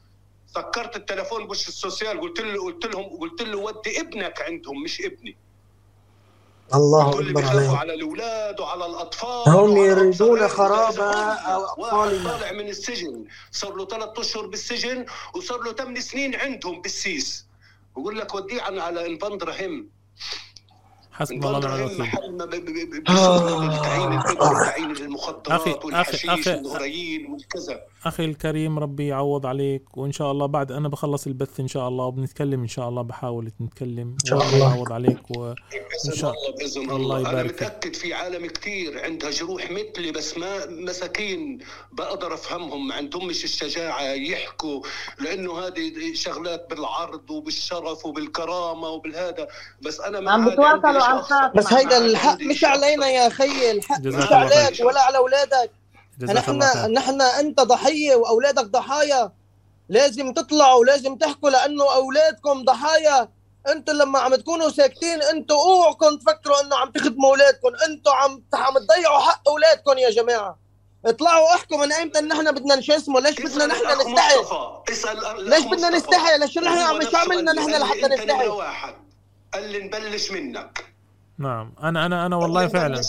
سكرت 0.48 0.96
التليفون 0.96 1.48
بوش 1.48 1.67
السوسيال 1.67 2.22
قلت 2.22 2.41
له 2.41 2.63
قلت 2.63 2.86
لهم 2.86 3.03
قلت 3.20 3.41
له 3.41 3.58
ودي 3.58 4.01
ابنك 4.01 4.41
عندهم 4.41 4.84
مش 4.84 5.01
ابني 5.01 5.38
الله 6.74 7.10
أكبر 7.10 7.46
عليهم 7.46 7.75
على 7.75 7.93
الأولاد 7.93 8.60
وعلى 8.60 8.86
الأطفال 8.86 9.50
هم 9.53 9.77
يريدون. 9.77 10.48
خراب. 10.48 11.00
واحد 11.77 12.24
طالع 12.24 12.51
من 12.51 12.67
السجن 12.70 13.25
صار 13.51 13.75
له 13.75 13.86
ثلاث 13.86 14.20
أشهر 14.20 14.46
بالسجن 14.48 15.05
وصار 15.36 15.60
له 15.63 15.74
ثمان 15.74 16.01
سنين 16.01 16.36
عندهم 16.36 16.82
بالسيس 16.82 17.46
بقول 17.96 18.17
لك 18.20 18.36
وديه 18.36 18.62
على 18.62 19.05
انفندرهم 19.05 19.89
حسبنا 21.13 21.48
الله 21.48 21.58
ونعم 21.58 21.79
الوكيل. 21.79 23.03
تعيين 24.63 24.91
المخدرات 24.96 25.86
والحشيش 25.86 26.25
أخي- 26.29 26.48
والهريين 26.48 27.32
والكذا. 27.32 27.82
أخي 28.05 28.25
الكريم 28.25 28.79
ربي 28.79 29.08
يعوض 29.08 29.46
عليك 29.46 29.98
وإن 29.98 30.12
شاء 30.12 30.32
الله 30.32 30.46
بعد 30.46 30.72
أنا 30.72 30.88
بخلص 30.89 31.27
البث 31.27 31.60
إن 31.60 31.67
شاء 31.67 31.88
الله 31.88 32.05
وبنتكلم 32.05 32.62
إن 32.62 32.67
شاء 32.67 32.89
الله 32.89 33.01
بحاول 33.01 33.51
نتكلم. 33.62 34.08
إن 34.24 34.25
شاء 34.29 34.41
الله. 34.41 34.74
يعوض 34.74 34.91
عليك 34.93 35.32
و... 35.38 35.53
بإذن 36.03 36.15
شاء- 36.15 36.34
الله 36.34 36.58
بإذن 36.60 36.82
الله 36.82 36.96
الله, 36.96 37.20
أنا 37.20 37.29
يبارك 37.29 37.48
فيك. 37.51 37.63
متأكد 37.63 37.93
في 37.96 38.13
عالم 38.13 38.46
كتير 38.46 39.03
عندها 39.03 39.29
جروح 39.29 39.72
مثلي 39.72 40.12
بس 40.12 40.38
ما 40.38 40.65
مساكين 40.65 41.58
بقدر 41.91 42.34
أفهمهم. 42.34 42.88
ما 42.88 42.96
عندهمش 42.96 43.43
الشجاعة 43.43 44.01
يحكوا 44.01 44.82
لأنه 45.20 45.60
هذه 45.60 46.13
شغلات 46.13 46.70
بالعرض 46.70 47.32
وبالشرف 47.32 48.05
وبالكرامة 48.05 48.88
وبالهذا. 48.88 49.48
بس 49.82 50.00
أنا 50.01 50.20
ما 50.20 50.32
عم 50.32 50.50
بتواصلوا 50.50 51.02
بس 51.55 51.74
هيدا 51.74 51.98
الحق 51.98 52.41
مش. 52.41 52.63
علينا 52.63 53.10
يا 53.10 53.29
خيي 53.29 53.72
الحق 53.72 54.00
مش. 54.00 54.31
عليك 54.31 54.79
ولا 54.79 55.01
على 55.01 55.17
أولادك. 55.17 55.72
نحن 56.22 56.57
نحن 56.93 57.22
أنت 57.22 57.62
ضحية 57.62 58.15
وأولادك 58.15 58.65
ضحايا. 58.65 59.31
لازم 59.89 60.33
تطلعوا 60.33 60.86
لازم 60.86 61.15
تحكوا 61.15 61.50
لأنه 61.50 61.95
أولادكم 61.95 62.63
ضحايا. 62.65 63.29
أنتوا 63.67 63.93
لما 63.93 64.19
عم 64.19 64.36
تكونوا 64.36 64.69
ساكتين 64.69 65.22
أنتوا 65.22 65.57
أوعكم 65.57 66.17
تفكروا 66.17 66.62
إنه 66.62 66.75
عم 66.75 66.91
تخدموا 66.91 67.29
أولادكم. 67.29 67.72
أنتوا 67.88 68.13
عم 68.13 68.43
عم 68.53 68.74
تضيعوا 68.77 69.19
حق 69.19 69.50
أولادكم 69.50 69.98
يا 69.98 70.10
جماعة. 70.10 70.63
اطلعوا 71.05 71.55
احكوا 71.55 71.77
من 71.77 71.91
أيمتى 71.91 72.19
ان 72.19 72.27
نحن 72.27 72.51
بدنا 72.51 72.75
نشو 72.75 72.93
اسمه 72.93 73.19
ليش 73.19 73.39
بدنا 73.39 73.65
نحن 73.65 74.00
نستحي؟ 74.00 74.39
مصطفى. 74.39 74.91
اسأل 74.91 75.17
الأخ 75.17 75.36
ليش 75.39 75.65
بدنا. 75.65 75.89
نستحي؟ 75.89 76.38
ليش 76.38 76.57
نحن 76.57 76.77
عم 76.77 77.01
شو 77.01 77.17
عملنا 77.17 77.53
نحن 77.53 77.72
لحتى 77.72 78.07
نستحي؟ 78.07 78.48
قال 79.53 79.72
لي 79.72 79.79
نبلش 79.79 80.31
منك. 80.31 80.92
نعم. 81.37 81.71
أنا 81.83 82.05
أنا 82.05 82.25
أنا 82.25 82.35
والله 82.35 82.67
فعلا. 82.67 83.01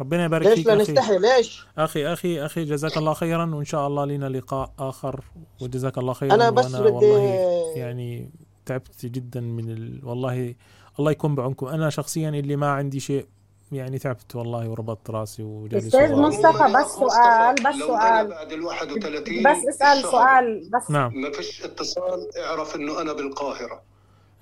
ربنا 0.00 0.24
يبارك 0.24 0.46
ليش 0.46 0.54
فيك 0.54 0.66
لا 0.66 0.74
أخي. 0.82 0.82
نستحي 0.92 1.18
ليش؟ 1.18 1.66
أخي 1.78 2.06
أخي 2.12 2.44
أخي 2.46 2.64
جزاك 2.64 2.96
الله 2.96 3.14
خيرا 3.14 3.54
وإن 3.54 3.64
شاء 3.64 3.86
الله 3.86 4.04
لنا 4.04 4.26
لقاء 4.28 4.72
آخر. 4.78 5.24
وجزاك 5.62 5.98
الله 5.98 6.12
خيرا. 6.12 6.34
أنا 6.34 6.50
بس 6.50 6.64
وأنا 6.64 6.80
بدي- 6.80 6.90
والله 7.06 7.72
يعني 7.76 8.30
تعبت 8.66 9.06
جدا 9.06 9.40
من 9.40 9.70
ال... 9.70 10.00
والله 10.04 10.54
الله 10.98 11.10
يكون 11.10 11.34
بعونكم. 11.34 11.66
أنا 11.66 11.90
شخصيا 11.90 12.28
اللي 12.28 12.56
ما 12.56 12.70
عندي 12.70 13.00
شيء 13.00 13.26
يعني 13.72 13.98
تعبت 13.98 14.36
والله 14.36 14.68
وربطت 14.68 15.10
راسي 15.10 15.42
وجالس 15.42 15.94
والله. 15.94 16.28
مصطفى، 16.28 16.72
بس 16.74 16.86
سؤال- 16.90 17.54
بس 17.54 17.74
سؤال. 17.80 18.28
بعد 18.28 18.52
ال 18.52 18.62
31 18.64 19.42
بس 19.42 19.66
اسأل 19.68 19.98
الشهر 19.98 20.10
سؤال 20.10 20.70
بس. 20.74 20.90
نعم. 20.90 21.12
ما 21.20 21.30
فيش 21.30 21.64
اتصال 21.64 22.28
اعرف 22.38 22.76
إنه 22.76 23.00
أنا 23.00 23.12
بالقاهرة. 23.12 23.82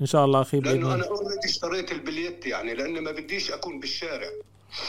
إن 0.02 0.06
شاء 0.06 0.25
الله 0.25 0.40
أخي 0.40 0.61
لأنه 0.61 0.73
بإذن 0.73 0.85
أنا 0.92 0.94
الله. 0.94 1.06
already 1.06 1.44
اشتريت 1.49 1.92
ال 1.92 1.99
biljett 1.99 2.46
يعني 2.47 2.75
لأنه 2.75 3.00
ما 3.00 3.11
بديش 3.12 3.50
أكون 3.50 3.80
بالشارع. 3.80 4.28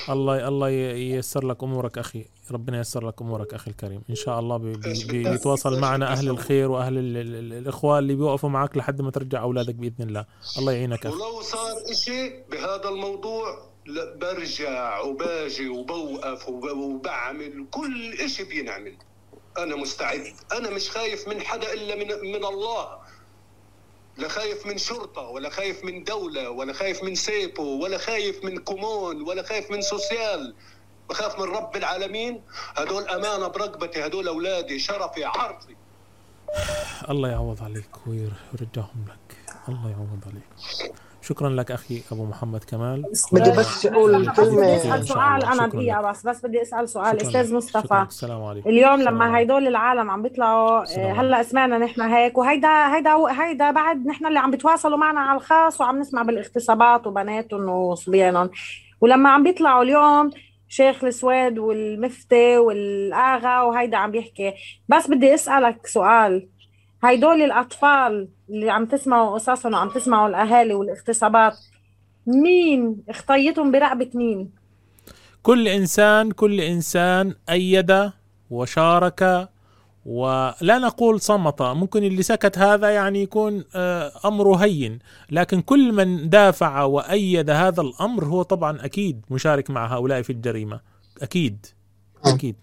الله 0.10 0.48
الله 0.48 0.70
ييسر 0.70 1.46
لك 1.48 1.64
أمورك 1.64 1.98
أخي 1.98 2.26
ربنا 2.52 2.78
ييسر 2.78 3.08
لك 3.08 3.22
أمورك 3.22 3.54
أخي 3.54 3.72
الكريم. 3.72 4.02
إن 4.10 4.16
شاء 4.16 4.40
الله 4.40 4.58
بي 4.58 4.74
بي؟ 4.74 5.24
بيتواصل 5.24 5.80
معنا 5.80 6.12
أهل؟ 6.12 6.30
الخير 6.30 6.72
وأهل 6.72 6.98
ال 6.98 7.18
ال 7.18 7.36
ال 7.36 7.54
الإخوان 7.54 8.00
اللي 8.00 8.16
بيوقفوا 8.16 8.50
معك 8.50 8.78
لحد 8.78 9.02
ما 9.02 9.12
ترجع 9.12 9.42
أولادك 9.42 9.76
بإذن 9.76 10.08
الله. 10.08 10.26
الله 10.58 10.72
يعينك 10.72 11.06
أخي. 11.06 11.16
ولو 11.16 11.42
صار 11.42 11.72
إشي 11.92 12.30
بهذا 12.52 12.90
الموضوع 12.90 13.58
لا 13.86 14.16
برجع 14.16 15.00
وباجي 15.02 15.70
وبوقف 15.70 16.50
وب- 16.50 16.78
وبعمل 16.78 17.66
كل 17.72 18.14
إشي 18.14 18.44
بينعمل. 18.44 18.94
أنا 19.58 19.76
مستعد. 19.76 20.24
أنا 20.58 20.70
مش 20.70 20.90
خايف 20.90 21.28
من 21.28 21.42
حدا 21.42 21.74
إلا 21.74 21.96
من 21.96 22.32
من 22.32 22.46
الله. 22.46 22.88
لا 24.18 24.28
خايف 24.28 24.66
من 24.66 24.78
شرطة 24.78 25.22
ولا 25.22 25.50
خايف 25.50 25.86
من 25.86 26.04
دولة 26.04 26.50
ولا 26.50 26.74
خايف 26.74 27.04
من 27.04 27.16
Säpo 27.16 27.84
ولا 27.84 27.98
خايف 27.98 28.46
من 28.46 28.58
kommun 28.58 29.22
ولا 29.22 29.44
خايف 29.44 29.72
من 29.72 29.82
social. 29.82 30.56
بخاف 31.10 31.40
من 31.40 31.46
رب 31.46 31.76
العالمين. 31.76 32.42
هدول 32.76 33.10
أمانة 33.10 33.48
برقبتي 33.48 34.06
هدول 34.06 34.28
أولادي 34.28 34.80
شرفي 34.80 35.24
عرضي. 35.26 35.78
الله 37.10 37.30
يعوض 37.30 37.64
عليك 37.64 38.08
وير- 38.08 38.42
ويرجعهم 38.54 39.06
لك. 39.08 39.38
الله 39.70 39.90
يعوض 39.90 40.20
عليك. 40.26 40.94
شكرا 41.24 41.50
لك 41.50 41.72
أخي 41.72 42.02
أبو 42.12 42.26
محمد 42.26 42.64
كمال 42.64 43.06
بدي 43.32 43.52
بس 43.52 43.86
أقول 43.86 44.32
كلمة 44.32 44.76
أسأل 44.76 45.08
سؤال. 45.08 45.46
أنا 45.46 45.68
دقيقه. 45.68 46.02
بس 46.02 46.26
بس 46.26 46.46
بدي 46.46 46.62
أسأل 46.62 46.90
سؤال 46.90 47.22
أستاذ. 47.22 47.56
مصطفى. 47.56 48.06
السلام 48.08 48.44
عليكم 48.44 48.70
اليوم 48.70 49.02
لما. 49.02 49.42
هدول 49.42 49.68
العالم 49.68 50.12
عم 50.12 50.22
بيطلعوا 50.22 50.98
آه،. 50.98 51.12
هلأ 51.12 51.44
سمعنا 51.44 51.78
نحن 51.78 52.02
هيك 52.02 52.38
وهيدا 52.38 52.96
هيدا 52.96 53.16
هيدا 53.16 53.72
بعد 53.72 54.08
نحن 54.08 54.26
اللي 54.26 54.40
عم 54.40 54.52
بيتواصلوا 54.52 54.98
معنا 54.98 55.20
على 55.20 55.38
الخاص 55.38 55.82
وعم 55.82 56.00
نسمع 56.00 56.22
بالاغتصابات 56.22 57.08
وبناتهم 57.08 57.70
وصبيانهم 57.70 58.50
ولما 59.02 59.30
عم 59.30 59.44
بيطلعوا 59.44 59.84
اليوم 59.84 60.30
شيخ 60.68 61.04
السويد 61.04 61.60
والمفتي 61.60 62.58
والآغا 62.58 63.62
وهيدا 63.62 63.98
عم 63.98 64.12
بيحكي 64.12 64.54
بس 64.88 65.08
بدي 65.08 65.34
أسألك 65.34 65.88
سؤال 65.88 66.48
هيدول 67.04 67.42
الأطفال 67.42 68.28
اللي 68.50 68.70
عم 68.70 68.86
تسمعوا 68.86 69.34
قصصهم 69.34 69.74
وعم 69.74 69.90
تسمعوا 69.90 70.28
الأهالي 70.28 70.74
والاغتصابات 70.74 71.58
مين 72.28 73.04
اخطيتهم 73.10 73.72
برقبة 73.72 74.10
مين؟ 74.14 74.52
كل 75.44 75.68
إنسان 75.68 76.32
كل 76.32 76.62
إنسان 76.62 77.36
أيد 77.50 78.12
وشارك 78.50 79.50
ولا 80.06 80.80
نقول 80.80 81.22
صمت 81.22 81.62
ممكن 81.62 82.04
اللي 82.04 82.24
سكت 82.24 82.58
هذا 82.58 82.90
يعني 82.90 83.24
يكون 83.24 83.64
آه، 83.76 84.12
أمره 84.26 84.56
هين 84.56 85.00
لكن 85.32 85.62
كل 85.62 85.92
من 85.92 86.30
دافع 86.30 86.84
وأيد 86.84 87.50
هذا 87.50 87.82
الأمر 87.82 88.26
هو 88.26 88.42
طبعا 88.42 88.86
أكيد 88.86 89.26
مشارك 89.30 89.70
مع 89.70 89.96
هؤلاء 89.96 90.22
في 90.22 90.30
الجريمة 90.30 90.80
أكيد 91.22 91.66
أكيد 92.26 92.56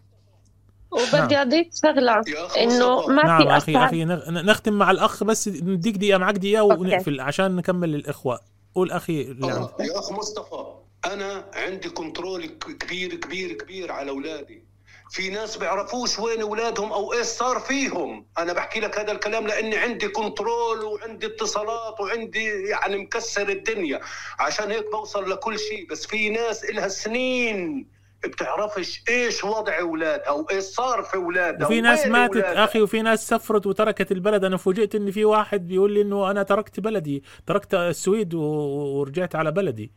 وبدي 0.90 1.36
أضيف 1.42 1.66
شغلة 1.82 2.22
إنه. 2.56 3.06
ما 3.06 3.22
نعم 3.26 3.42
في 3.42 3.48
أخي 3.48 3.56
اسهل 3.56 3.76
أخي 3.76 4.04
نغ- 4.04 4.28
نختم 4.30 4.72
مع 4.72 4.90
الأخ 4.90 5.24
بس 5.24 5.48
نديك 5.48 5.96
دقيقة 5.96 6.18
معك 6.18 6.34
دقيقة 6.34 6.62
ونقفل 6.62 7.20
عشان 7.20 7.56
نكمل 7.56 7.94
الإخوة. 7.94 8.40
قول 8.74 8.90
أخي 8.90 9.20
اللي 9.22 9.52
آه، 9.52 9.76
يا 9.80 9.98
أخ 9.98 10.12
مصطفى 10.12 10.64
أنا 11.12 11.44
عندي 11.54 11.88
control 11.90 12.46
كبير 12.80 13.14
كبير 13.14 13.52
كبير 13.52 13.92
على 13.92 14.10
أولادي. 14.10 14.70
في 15.10 15.30
ناس 15.30 15.56
بيعرفوش 15.56 16.18
وين 16.18 16.40
أولادهم 16.40 16.92
أو 16.92 17.12
إيش 17.12 17.26
صار 17.26 17.58
فيهم. 17.60 18.26
أنا 18.38 18.52
بحكي 18.52 18.80
لك 18.80 18.98
هذا 18.98 19.12
الكلام 19.12 19.46
لأني 19.46 19.76
عندي 19.76 20.08
control 20.08 20.84
وعندي 20.84 21.26
اتصالات 21.26 22.00
وعندي 22.00 22.44
يعني 22.44 22.96
مكسر 22.96 23.48
الدنيا. 23.48 24.00
عشان 24.38 24.70
هيك 24.70 24.90
بوصل 24.92 25.30
لكل 25.30 25.58
شيء 25.58 25.86
بس 25.90 26.06
في 26.06 26.30
ناس 26.30 26.64
إلها 26.64 26.88
سنين 26.88 27.86
بتعرفش 28.24 29.02
إيش 29.08 29.44
وضع 29.44 29.80
أولادها 29.80 30.30
وإيش 30.30 30.64
صار 30.64 31.02
في 31.02 31.16
أولادها 31.16 31.66
وفي 31.66 31.80
ناس 31.80 32.06
ماتت. 32.06 32.36
أولادها. 32.36 32.64
أخي 32.64 32.80
وفي 32.80 33.02
ناس 33.02 33.28
سفرت 33.28 33.66
وتركت 33.66 34.12
البلد. 34.12 34.44
أنا 34.44 34.56
فوجئت 34.56 34.94
إن 34.94 35.10
في 35.10 35.24
واحد 35.24 35.68
بيقول 35.68 35.92
لي 35.92 36.02
إنه 36.02 36.30
أنا 36.30 36.42
تركت 36.42 36.80
بلدي 36.80 37.22
تركت 37.46 37.74
السويد 37.74 38.34
ورجعت 38.34 39.34
على 39.34 39.50
بلدي. 39.50 39.92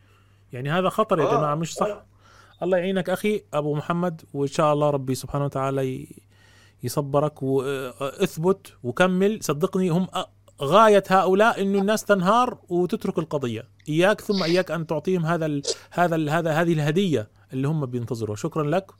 يعني 0.53 0.71
هذا 0.71 0.89
خطر 0.89 1.19
يا 1.19 1.25
آه، 1.25 1.37
جماعة 1.37 1.55
مش 1.55 1.73
صح. 1.73 1.87
آه. 1.87 2.05
الله 2.63 2.77
يعينك 2.77 3.09
أخي 3.09 3.43
أبو 3.53 3.75
محمد 3.75 4.21
وإن 4.33 4.47
شاء 4.47 4.73
الله 4.73 4.89
ربي 4.89 5.15
سبحانه 5.15 5.45
وتعالى 5.45 6.07
يصبرك 6.83 7.43
واثبت 7.43 8.73
وكمل. 8.83 9.39
صدقني 9.41 9.89
هم 9.89 10.07
غاية 10.61 11.03
هؤلاء 11.07 11.61
إنه 11.61 11.79
الناس 11.79 12.03
تنهار 12.03 12.57
وتترك 12.69 13.17
القضية. 13.17 13.63
إياك 13.89 14.21
ثم 14.21 14.43
إياك 14.43 14.71
أن 14.71 14.87
تعطيهم 14.87 15.25
هذا 15.25 15.45
ال 15.45 15.61
هذا 15.91 16.15
ال 16.15 16.29
هذا 16.29 16.51
هذه 16.51 16.73
الهدية. 16.73 17.27
اللي 17.53 17.67
هم 17.67 17.85
بينتظروها. 17.85 18.35
شكرا 18.35 18.63
لك 18.63 18.91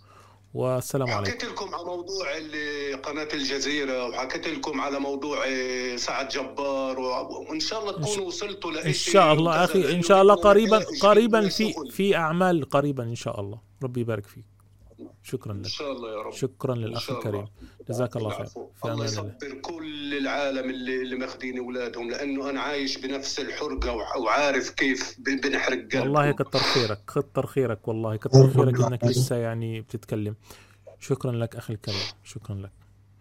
والسلام 0.54 1.10
عليكم. 1.10 1.32
حكيت 1.32 1.46
لكم 1.46 1.76
على 1.76 1.86
موضوع 1.86 2.26
قناة 3.04 3.28
الجزيرة 3.34 4.08
وحكيت 4.08 4.48
لكم 4.48 4.82
على 4.82 5.00
موضوع 5.00 5.46
سعد 5.96 6.28
جبار 6.30 7.00
وإن 7.00 7.60
شاء 7.60 7.80
الله 7.80 7.92
تكونوا 7.92 8.28
وصلتوا 8.28 8.72
لإشي 8.72 8.88
إن 8.88 8.94
شاء 8.94 9.34
الله 9.34 9.64
إن 9.64 9.82
لأنه 9.82 10.02
شاء 10.02 10.22
الله 10.22 10.36
قريبا 10.36 10.86
قريبا 11.02 11.50
في. 11.50 11.74
في 11.92 12.16
أعمال 12.16 12.70
قريبا 12.70 13.04
إن 13.04 13.16
شاء 13.16 13.40
الله. 13.40 13.60
ربي 13.84 14.02
يبارك 14.02 14.26
فيك. 14.26 14.53
شكرا 15.24 15.52
إن 15.54 15.62
لك. 15.62 15.68
شاء 15.68 15.92
الله 15.92 16.12
يا 16.12 16.22
رب. 16.22 16.34
شكرا 16.34 16.76
للأخ. 16.76 17.10
الكريم. 17.12 17.46
جزاك 17.90 18.16
الله 18.16 18.30
خير. 18.30 18.48
الله 18.86 19.06
يصبر 19.06 19.32
كل 19.62 20.18
العالم 20.18 20.70
اللي 20.70 21.02
اللي 21.02 21.16
ماخذين 21.16 21.58
أولادهم 21.60 22.10
لأنه 22.10 22.50
أنا 22.50 22.62
عايش 22.62 22.98
بنفس 22.98 23.40
الحرقة 23.40 23.92
وع- 23.92 24.18
وعارف 24.18 24.70
كيف 24.70 25.16
بنحرق 25.20 25.78
قلبهم 25.78 26.02
والله 26.02 26.32
كتر 26.32 26.60
خيرك 26.60 27.00
كتر 27.08 27.46
خيرك 27.46 27.88
والله. 27.88 28.16
كتر 28.16 28.50
خيرك 28.50 28.82
إنك 28.82 29.04
لسه 29.04 29.36
يعني 29.36 29.82
بتتكلم. 29.82 30.36
شكرا 31.00 31.32
لك 31.32 31.56
أخي 31.56 31.74
الكريم. 31.74 31.98
شكرا 32.24 32.56
لك. 32.56 32.72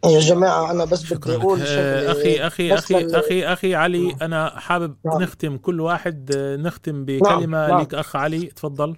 يا 0.05 0.21
جماعة 0.21 0.71
أنا 0.71 0.85
بس 0.85 1.13
بدي 1.13 1.35
أقول 1.37 1.61
آه، 1.61 1.65
شغله 1.65 2.13
أخي 2.13 2.41
أخي 2.47 2.73
بس 2.73 2.79
أخي 2.93 2.95
لل- 3.05 3.15
أخي 3.15 3.45
أخي 3.45 3.75
علي 3.75 4.17
أنا 4.23 4.59
حابب 4.61 4.97
نعم. 5.07 5.23
نختم 5.23 5.57
كل 5.57 5.81
واحد 5.81 6.31
آه، 6.37 6.57
نختم 6.57 7.05
بكلمة 7.05 7.69
نعم. 7.69 7.81
لك 7.81 7.95
أخ 7.95 8.17
علي. 8.17 8.47
تفضل. 8.47 8.97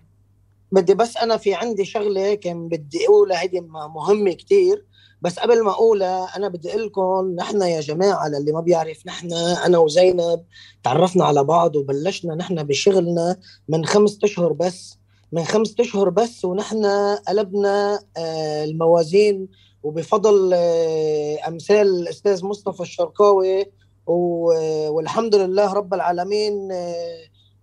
بدي 0.75 0.95
بس 0.95 1.16
أنا 1.16 1.37
في 1.37 1.54
عندي 1.54 1.85
شغلة 1.85 2.35
كان 2.35 2.69
بدي 2.69 3.07
أقولها 3.07 3.40
هيدي 3.40 3.61
مهمة 3.61 4.33
كتير. 4.33 4.87
بس 5.23 5.38
قبل 5.38 5.62
ما 5.64 5.71
أقولها 5.71 6.37
أنا 6.37 6.49
بدي 6.49 6.71
أقول 6.71 6.87
لكم 6.87 7.35
نحن 7.38 7.62
يا 7.62 7.81
جماعة 7.81 8.28
للي 8.28 8.52
ما 8.52 8.61
بيعرف 8.61 9.07
نحن 9.07 9.33
أنا 9.66 9.78
وزينب 9.78 10.45
تعرفنا 10.85 11.25
على 11.25 11.45
بعض 11.45 11.76
وبلشنا 11.76 12.35
نحن 12.35 12.62
بشغلنا 12.62 13.37
من 13.69 13.87
خمسة 13.87 14.19
أشهر 14.25 14.52
بس. 14.52 14.99
من 15.33 15.45
خمسة 15.45 15.75
أشهر 15.81 16.09
بس 16.11 16.45
ونحن 16.45 16.87
قلبنا 17.28 18.00
آه، 18.16 18.64
الموازين. 18.64 19.49
وبفضل 19.83 20.50
آه، 20.54 21.49
أمثال 21.49 21.87
الأستاذ 21.87 22.45
مصطفى 22.45 22.81
الشرقاوي 22.81 23.66
والحمد 24.07 25.35
لله 25.35 25.73
رب 25.73 25.95
العالمين 25.95 26.69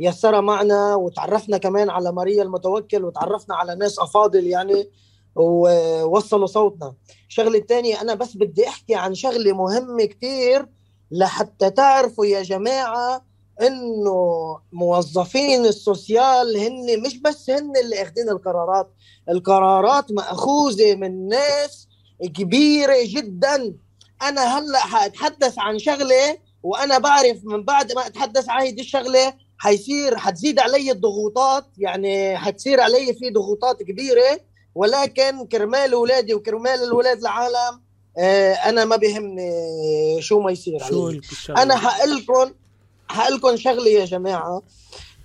يسرها 0.01 0.41
معنا 0.41 0.95
وتعرفنا 0.95 1.57
كمان 1.57 1.89
على 1.89 2.11
ماريا 2.11 2.43
المتوكل 2.43 3.05
وتعرفنا 3.05 3.55
على 3.55 3.75
ناس 3.75 3.99
أفاضل 3.99 4.47
يعني 4.47 4.89
ووصلوا 5.35 6.47
صوتنا. 6.47 6.93
الشغله 7.29 7.57
الثانية 7.57 8.01
أنا 8.01 8.13
بس 8.13 8.37
بدي 8.37 8.67
أحكي 8.67 8.95
عن 8.95 9.15
شغلة 9.15 9.53
مهمة 9.53 10.05
كتير 10.05 10.67
لحتى 11.11 11.69
تعرفوا 11.69 12.25
يا 12.25 12.41
جماعة 12.41 13.21
إنه 13.61 14.59
موظفين 14.71 15.65
السوسيال 15.65 16.57
هن 16.57 17.01
مش 17.01 17.17
بس 17.17 17.49
هن 17.49 17.77
اللي 17.77 18.01
اخذين 18.01 18.29
القرارات 18.29 18.89
القرارات 19.29 20.11
مأخوذة 20.11 20.95
من 20.95 21.27
ناس 21.27 21.87
كبيرة 22.23 22.95
جدا. 23.03 23.73
أنا 24.21 24.57
هلأ 24.59 24.79
حأتحدث 24.79 25.59
عن 25.59 25.79
شغلة 25.79 26.37
وأنا 26.63 26.97
بعرف 26.97 27.37
من 27.43 27.63
بعد 27.63 27.91
ما 27.91 28.07
أتحدث 28.07 28.49
عن 28.49 28.61
هيدي 28.61 28.81
الشغلة 28.81 29.33
حيصير 29.61 30.17
حتزيد 30.17 30.59
علي 30.59 30.91
الضغوطات 30.91 31.65
يعني 31.77 32.37
حتصير 32.37 32.81
علي 32.81 33.13
في 33.13 33.29
ضغوطات 33.29 33.83
كبيرة 33.83 34.39
ولكن 34.75 35.45
كرمال 35.45 35.93
أولادي 35.93 36.33
وكرمال 36.33 36.83
الولاد 36.83 37.19
العالم 37.19 37.81
آه 38.17 38.53
أنا 38.53 38.85
ما 38.85 38.95
بيهمني 38.95 40.21
شو 40.21 40.39
ما 40.39 40.51
يصير 40.51 40.79
شو؟ 40.79 41.09
أنا 41.53 41.75
حقلكم 41.75 42.51
حقلكم 43.09 43.55
شغلة 43.55 43.89
يا 43.89 44.05
جماعة. 44.05 44.61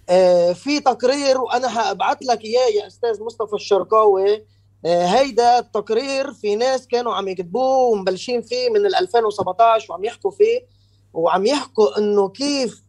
آه 0.08 0.52
في 0.52 0.80
تقرير 0.80 1.40
وأنا 1.40 1.68
حابعت 1.68 2.22
لك 2.22 2.44
إياه 2.44 2.68
يا 2.68 2.86
أستاذ 2.86 3.22
مصطفى 3.22 3.54
الشرقاوي. 3.54 4.44
آه 4.84 5.06
هيدا 5.06 5.58
التقرير 5.58 6.32
في 6.32 6.56
ناس 6.56 6.86
كانوا 6.86 7.14
عم 7.14 7.28
يكتبوه 7.28 7.78
ومبلشين 7.78 8.42
فيه 8.42 8.70
من 8.70 8.86
ال 8.86 8.94
2017 8.94 9.92
وعم 9.92 10.04
يحكوا 10.04 10.30
فيه 10.30 10.66
وعم 11.12 11.46
يحكوا 11.46 11.98
إنه 11.98 12.28
كيف 12.28 12.85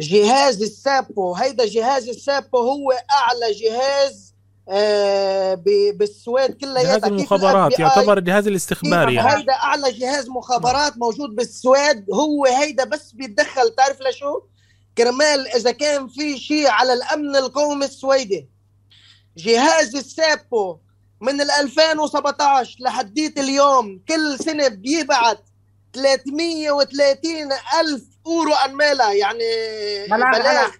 جهاز 0.00 0.62
السابو. 0.62 1.34
هيدا 1.34 1.66
جهاز 1.66 2.08
السابو 2.08 2.58
هو 2.58 2.90
أعلى 2.92 3.52
جهاز 3.52 4.34
آه 4.68 5.54
بالسويد 5.94 6.50
كلها. 6.50 6.82
جهاز 6.82 7.04
المخابرات 7.04 7.78
يعتبر 7.78 8.18
الجهاز 8.18 8.46
الاستخباري 8.46 9.14
يعني. 9.14 9.36
هيدا 9.36 9.52
أعلى 9.52 9.92
جهاز 9.92 10.28
مخابرات 10.28 10.96
موجود 10.96 11.30
بالسويد. 11.30 12.06
هو 12.12 12.44
هيدا 12.44 12.84
بس 12.84 13.12
بيتدخل 13.12 13.74
تعرف 13.76 14.00
لشو؟ 14.00 14.40
كرمال 14.98 15.48
إذا 15.48 15.70
كان 15.70 16.08
في 16.08 16.38
شيء 16.38 16.68
على 16.68 16.92
الأمن 16.92 17.36
القومي 17.36 17.84
السويدي. 17.84 18.48
جهاز 19.36 19.96
السابو 19.96 20.78
من 21.20 21.40
ال 21.40 21.50
2017 21.50 22.76
لحديت 22.80 23.38
اليوم 23.38 24.02
كل 24.08 24.38
سنة 24.44 24.68
بيبعت 24.68 25.44
330 25.92 27.30
ألف 27.80 28.02
اورو 28.28 28.54
انميلا 28.54 29.12
يعني 29.12 29.44
بلاغ. 30.38 30.70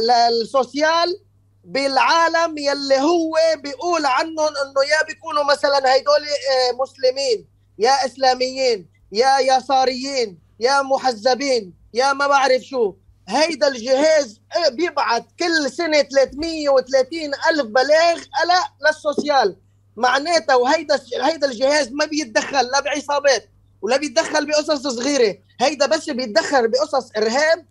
للسوسيال 0.00 1.20
بالعالم 1.64 2.58
يلي 2.58 3.00
هو 3.00 3.36
بيقول 3.56 4.06
عنهم 4.06 4.48
إنه 4.48 4.84
يا 4.90 5.06
بيكونوا 5.06 5.44
مثلا 5.44 5.92
هيدول 5.94 6.22
آه، 6.22 6.72
مسلمين 6.82 7.46
يا 7.78 8.06
إسلاميين 8.06 8.88
يا 9.12 9.38
يساريين 9.38 10.38
يا 10.60 10.82
محزبين 10.82 11.74
يا 11.94 12.12
ما 12.12 12.26
بعرف 12.26 12.62
شو. 12.62 12.94
هيدا 13.28 13.68
الجهاز 13.68 14.40
آه، 14.56 14.68
بيبعت 14.68 15.26
كل 15.38 15.70
سنة 15.72 16.02
330 16.02 17.34
ألف 17.50 17.66
بلاغ 17.66 18.14
قلق 18.16 18.88
للسوسيال. 18.88 19.56
معناتها 19.96 20.54
وهيدا 20.56 21.00
هيدا 21.22 21.46
الجهاز 21.46 21.88
ما 21.92 22.04
بيتدخل 22.04 22.66
لا 22.66 22.80
بعصابات. 22.80 23.48
ولا 23.84 23.96
بيتدخل 23.96 24.46
بقصص 24.46 24.86
صغيرة. 24.86 25.38
هيدا 25.60 25.86
بس 25.86 26.10
بيتدخل 26.10 26.68
بقصص 26.68 27.10
إرهاب 27.16 27.66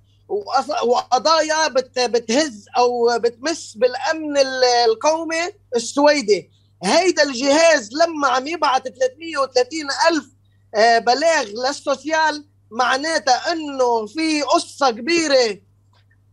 وقضايا 0.83 1.67
بت 1.67 1.99
بتهز 1.99 2.65
أو 2.77 3.19
بتمس 3.19 3.73
بالأمن 3.77 4.37
ال- 4.37 4.63
القومي 4.85 5.41
السويدي. 5.75 6.51
هيدا 6.83 7.23
الجهاز 7.23 7.89
لما 7.93 8.27
عم 8.27 8.47
يبعت 8.47 8.87
330 8.87 9.87
ألف 10.09 10.25
آه، 10.75 10.97
بلاغ 10.99 11.43
للسوسيال 11.43 12.45
معناتها 12.71 13.51
إنه 13.51 14.05
في 14.05 14.41
قصة 14.41 14.91
كبيرة. 14.91 15.57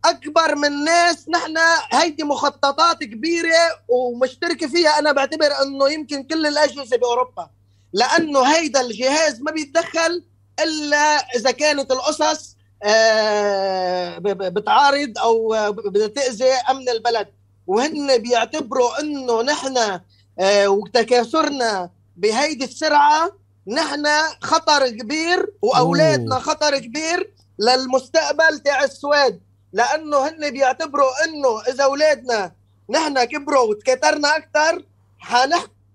أكبر 0.05 0.55
من 0.55 0.83
ناس 0.83 1.29
نحن 1.29 1.57
هيدي 1.93 2.23
مخططات 2.23 3.03
كبيرة 3.03 3.79
ومشتركة 3.87 4.67
فيها. 4.67 4.99
أنا 4.99 5.11
بعتبر 5.11 5.47
إنه 5.61 5.89
يمكن 5.89 6.23
كل 6.23 6.45
الأجهزة 6.47 6.97
بأوروبا. 6.97 7.49
لأنه 7.93 8.43
هيدا 8.55 8.81
الجهاز 8.81 9.41
ما 9.41 9.51
بيتدخل 9.51 10.23
إلا 10.63 11.17
إذا 11.35 11.51
كانت 11.51 11.91
القصص 11.91 12.55
آه، 12.83 14.17
بتعارض 14.27 15.17
أو 15.17 15.55
بتاذي 15.71 16.51
أمن 16.69 16.89
البلد 16.89 17.27
وهن 17.67 18.17
بيعتبروا 18.17 18.99
إنه 18.99 19.41
نحن 19.41 19.99
آه، 20.39 20.67
وتكاثرنا 20.67 21.89
بهيدي 22.17 22.65
السرعة 22.65 23.31
نحن 23.67 24.07
خطر 24.41 24.89
كبير 24.89 25.53
وأولادنا. 25.61 26.39
خطر 26.39 26.79
كبير 26.79 27.33
للمستقبل 27.59 28.59
تاع 28.59 28.83
السويد 28.83 29.39
لأنه 29.73 30.27
هن 30.27 30.51
بيعتبروا 30.51 31.25
إنه 31.25 31.61
إذا 31.73 31.83
أولادنا 31.83 32.51
نحن 32.89 33.23
كبروا 33.23 33.69
وتكاثرنا 33.69 34.37
أكثر 34.37 34.85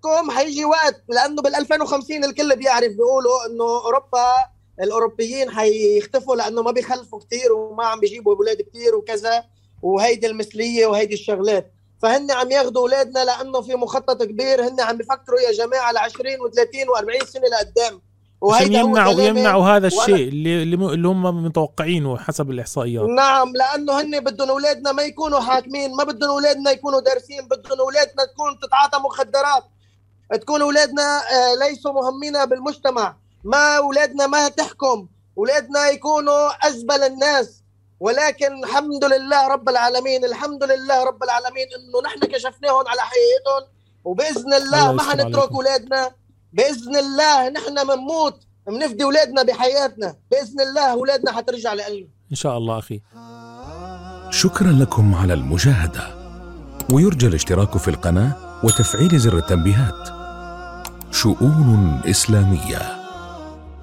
حنحكم 0.07 0.31
حيجي 0.31 0.65
وقت 0.65 1.03
لأنه 1.09 1.43
بال 1.43 1.55
2050 1.55 2.25
الكل 2.25 2.57
بيعرف 2.57 2.93
بيقولوا 2.93 3.47
إنه 3.47 3.65
أوروبا 3.65 4.27
الأوروبيين 4.81 5.51
حيختفوا 5.51 6.37
لأنه 6.37 6.63
ما 6.63 6.71
بيخلفوا 6.71 7.21
كثير 7.21 7.53
وما 7.53 7.85
عم 7.85 8.01
بيجيبوا 8.01 8.35
أولاد 8.37 8.63
كثير 8.63 8.95
وكذا 8.95 9.45
وهيدي 9.83 10.27
المثلية 10.27 10.87
وهيدي 10.87 11.15
الشغلات. 11.15 11.73
فهن 12.03 12.31
عم 12.31 12.51
ياخذوا 12.51 12.83
أولادنا 12.83 13.25
لأنه 13.25 13.61
في 13.61 13.75
مخطط 13.75 14.23
كبير 14.23 14.69
هن 14.69 14.81
عم 14.81 14.97
بيفكروا 14.97 15.41
يا 15.41 15.53
جماعة 15.53 15.93
ل 15.93 15.99
20 15.99 16.27
و30 16.37 16.87
و40 16.89 17.25
سنة 17.27 17.43
لقدام. 17.49 18.01
عشان 18.53 18.73
يمنعوا. 18.73 19.23
يمنعوا 19.23 19.65
هذا 19.65 19.87
الشيء 19.87 20.29
اللي 20.29 20.63
اللي 20.63 21.09
هم 21.09 21.45
متوقعينه 21.45 22.17
حسب 22.17 22.51
الإحصائيات. 22.51 23.09
نعم 23.09 23.53
لأنه 23.57 24.01
هن 24.01 24.21
بدهم 24.21 24.51
أولادنا 24.51 24.93
ما 24.93 25.03
يكونوا 25.03 25.41
حاكمين 25.41 25.95
ما 25.97 26.05
بدهم 26.05 26.31
أولادنا 26.31 26.71
يكونوا 26.71 27.01
دارسين 27.01 27.49
بدهم 27.49 27.81
أولادنا 27.81 28.25
تكون 28.25 28.59
تتعاطى 28.63 28.99
مخدرات. 28.99 29.65
تكون 30.35 30.63
أولادنا 30.63 31.19
آه، 31.19 31.55
ليسوا 31.55 31.93
مهمين 31.93 32.45
بالمجتمع. 32.47 33.17
ما 33.45 33.77
أولادنا 33.77 34.27
ما 34.27 34.49
تحكم. 34.49 35.07
أولادنا 35.39 35.89
يكونوا 35.89 36.69
أزبل 36.69 37.03
الناس. 37.03 37.63
ولكن 38.01 38.65
الحمد 38.65 39.05
لله 39.05 39.49
رب 39.49 39.69
العالمين 39.69 40.25
الحمد 40.25 40.65
لله 40.65 41.05
رب 41.05 41.23
العالمين 41.23 41.67
إنه 41.77 42.03
نحن 42.05 42.21
كشفناهم 42.21 42.89
على 42.89 43.01
حقيقتهم. 43.01 43.73
وبإذن 44.05 44.55
الله 44.55 44.91
الله 44.91 44.93
ما 44.93 45.03
حنترك. 45.03 45.53
أولادنا. 45.53 46.11
بإذن 46.53 46.97
الله 46.97 47.49
نحن 47.49 47.87
بنموت 47.89 48.43
بنفدي 48.67 49.05
أولادنا 49.05 49.43
بحياتنا. 49.43 50.17
بإذن 50.31 50.61
الله 50.61 50.93
أولادنا 50.93 51.33
حترجع 51.33 51.75
لقلبنا 51.75 52.09
إن 52.31 52.37
شاء 52.37 52.59
الله 52.59 52.79
أخي. 52.79 53.01
شكرا 54.31 54.73
لكم 54.73 55.15
على 55.15 55.35
المشاهدة. 55.35 56.17
ويرجى 56.93 57.27
الاشتراك 57.27 57.77
في 57.77 57.89
القناة 57.89 58.61
وتفعيل 58.65 59.19
زر 59.19 59.37
التنبيهات. 59.39 60.16
شؤون 61.13 62.01
إسلامية 62.07 62.97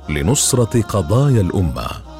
لنصرة 0.09 0.81
قضايا 0.81 1.41
الأمة. 1.41 2.12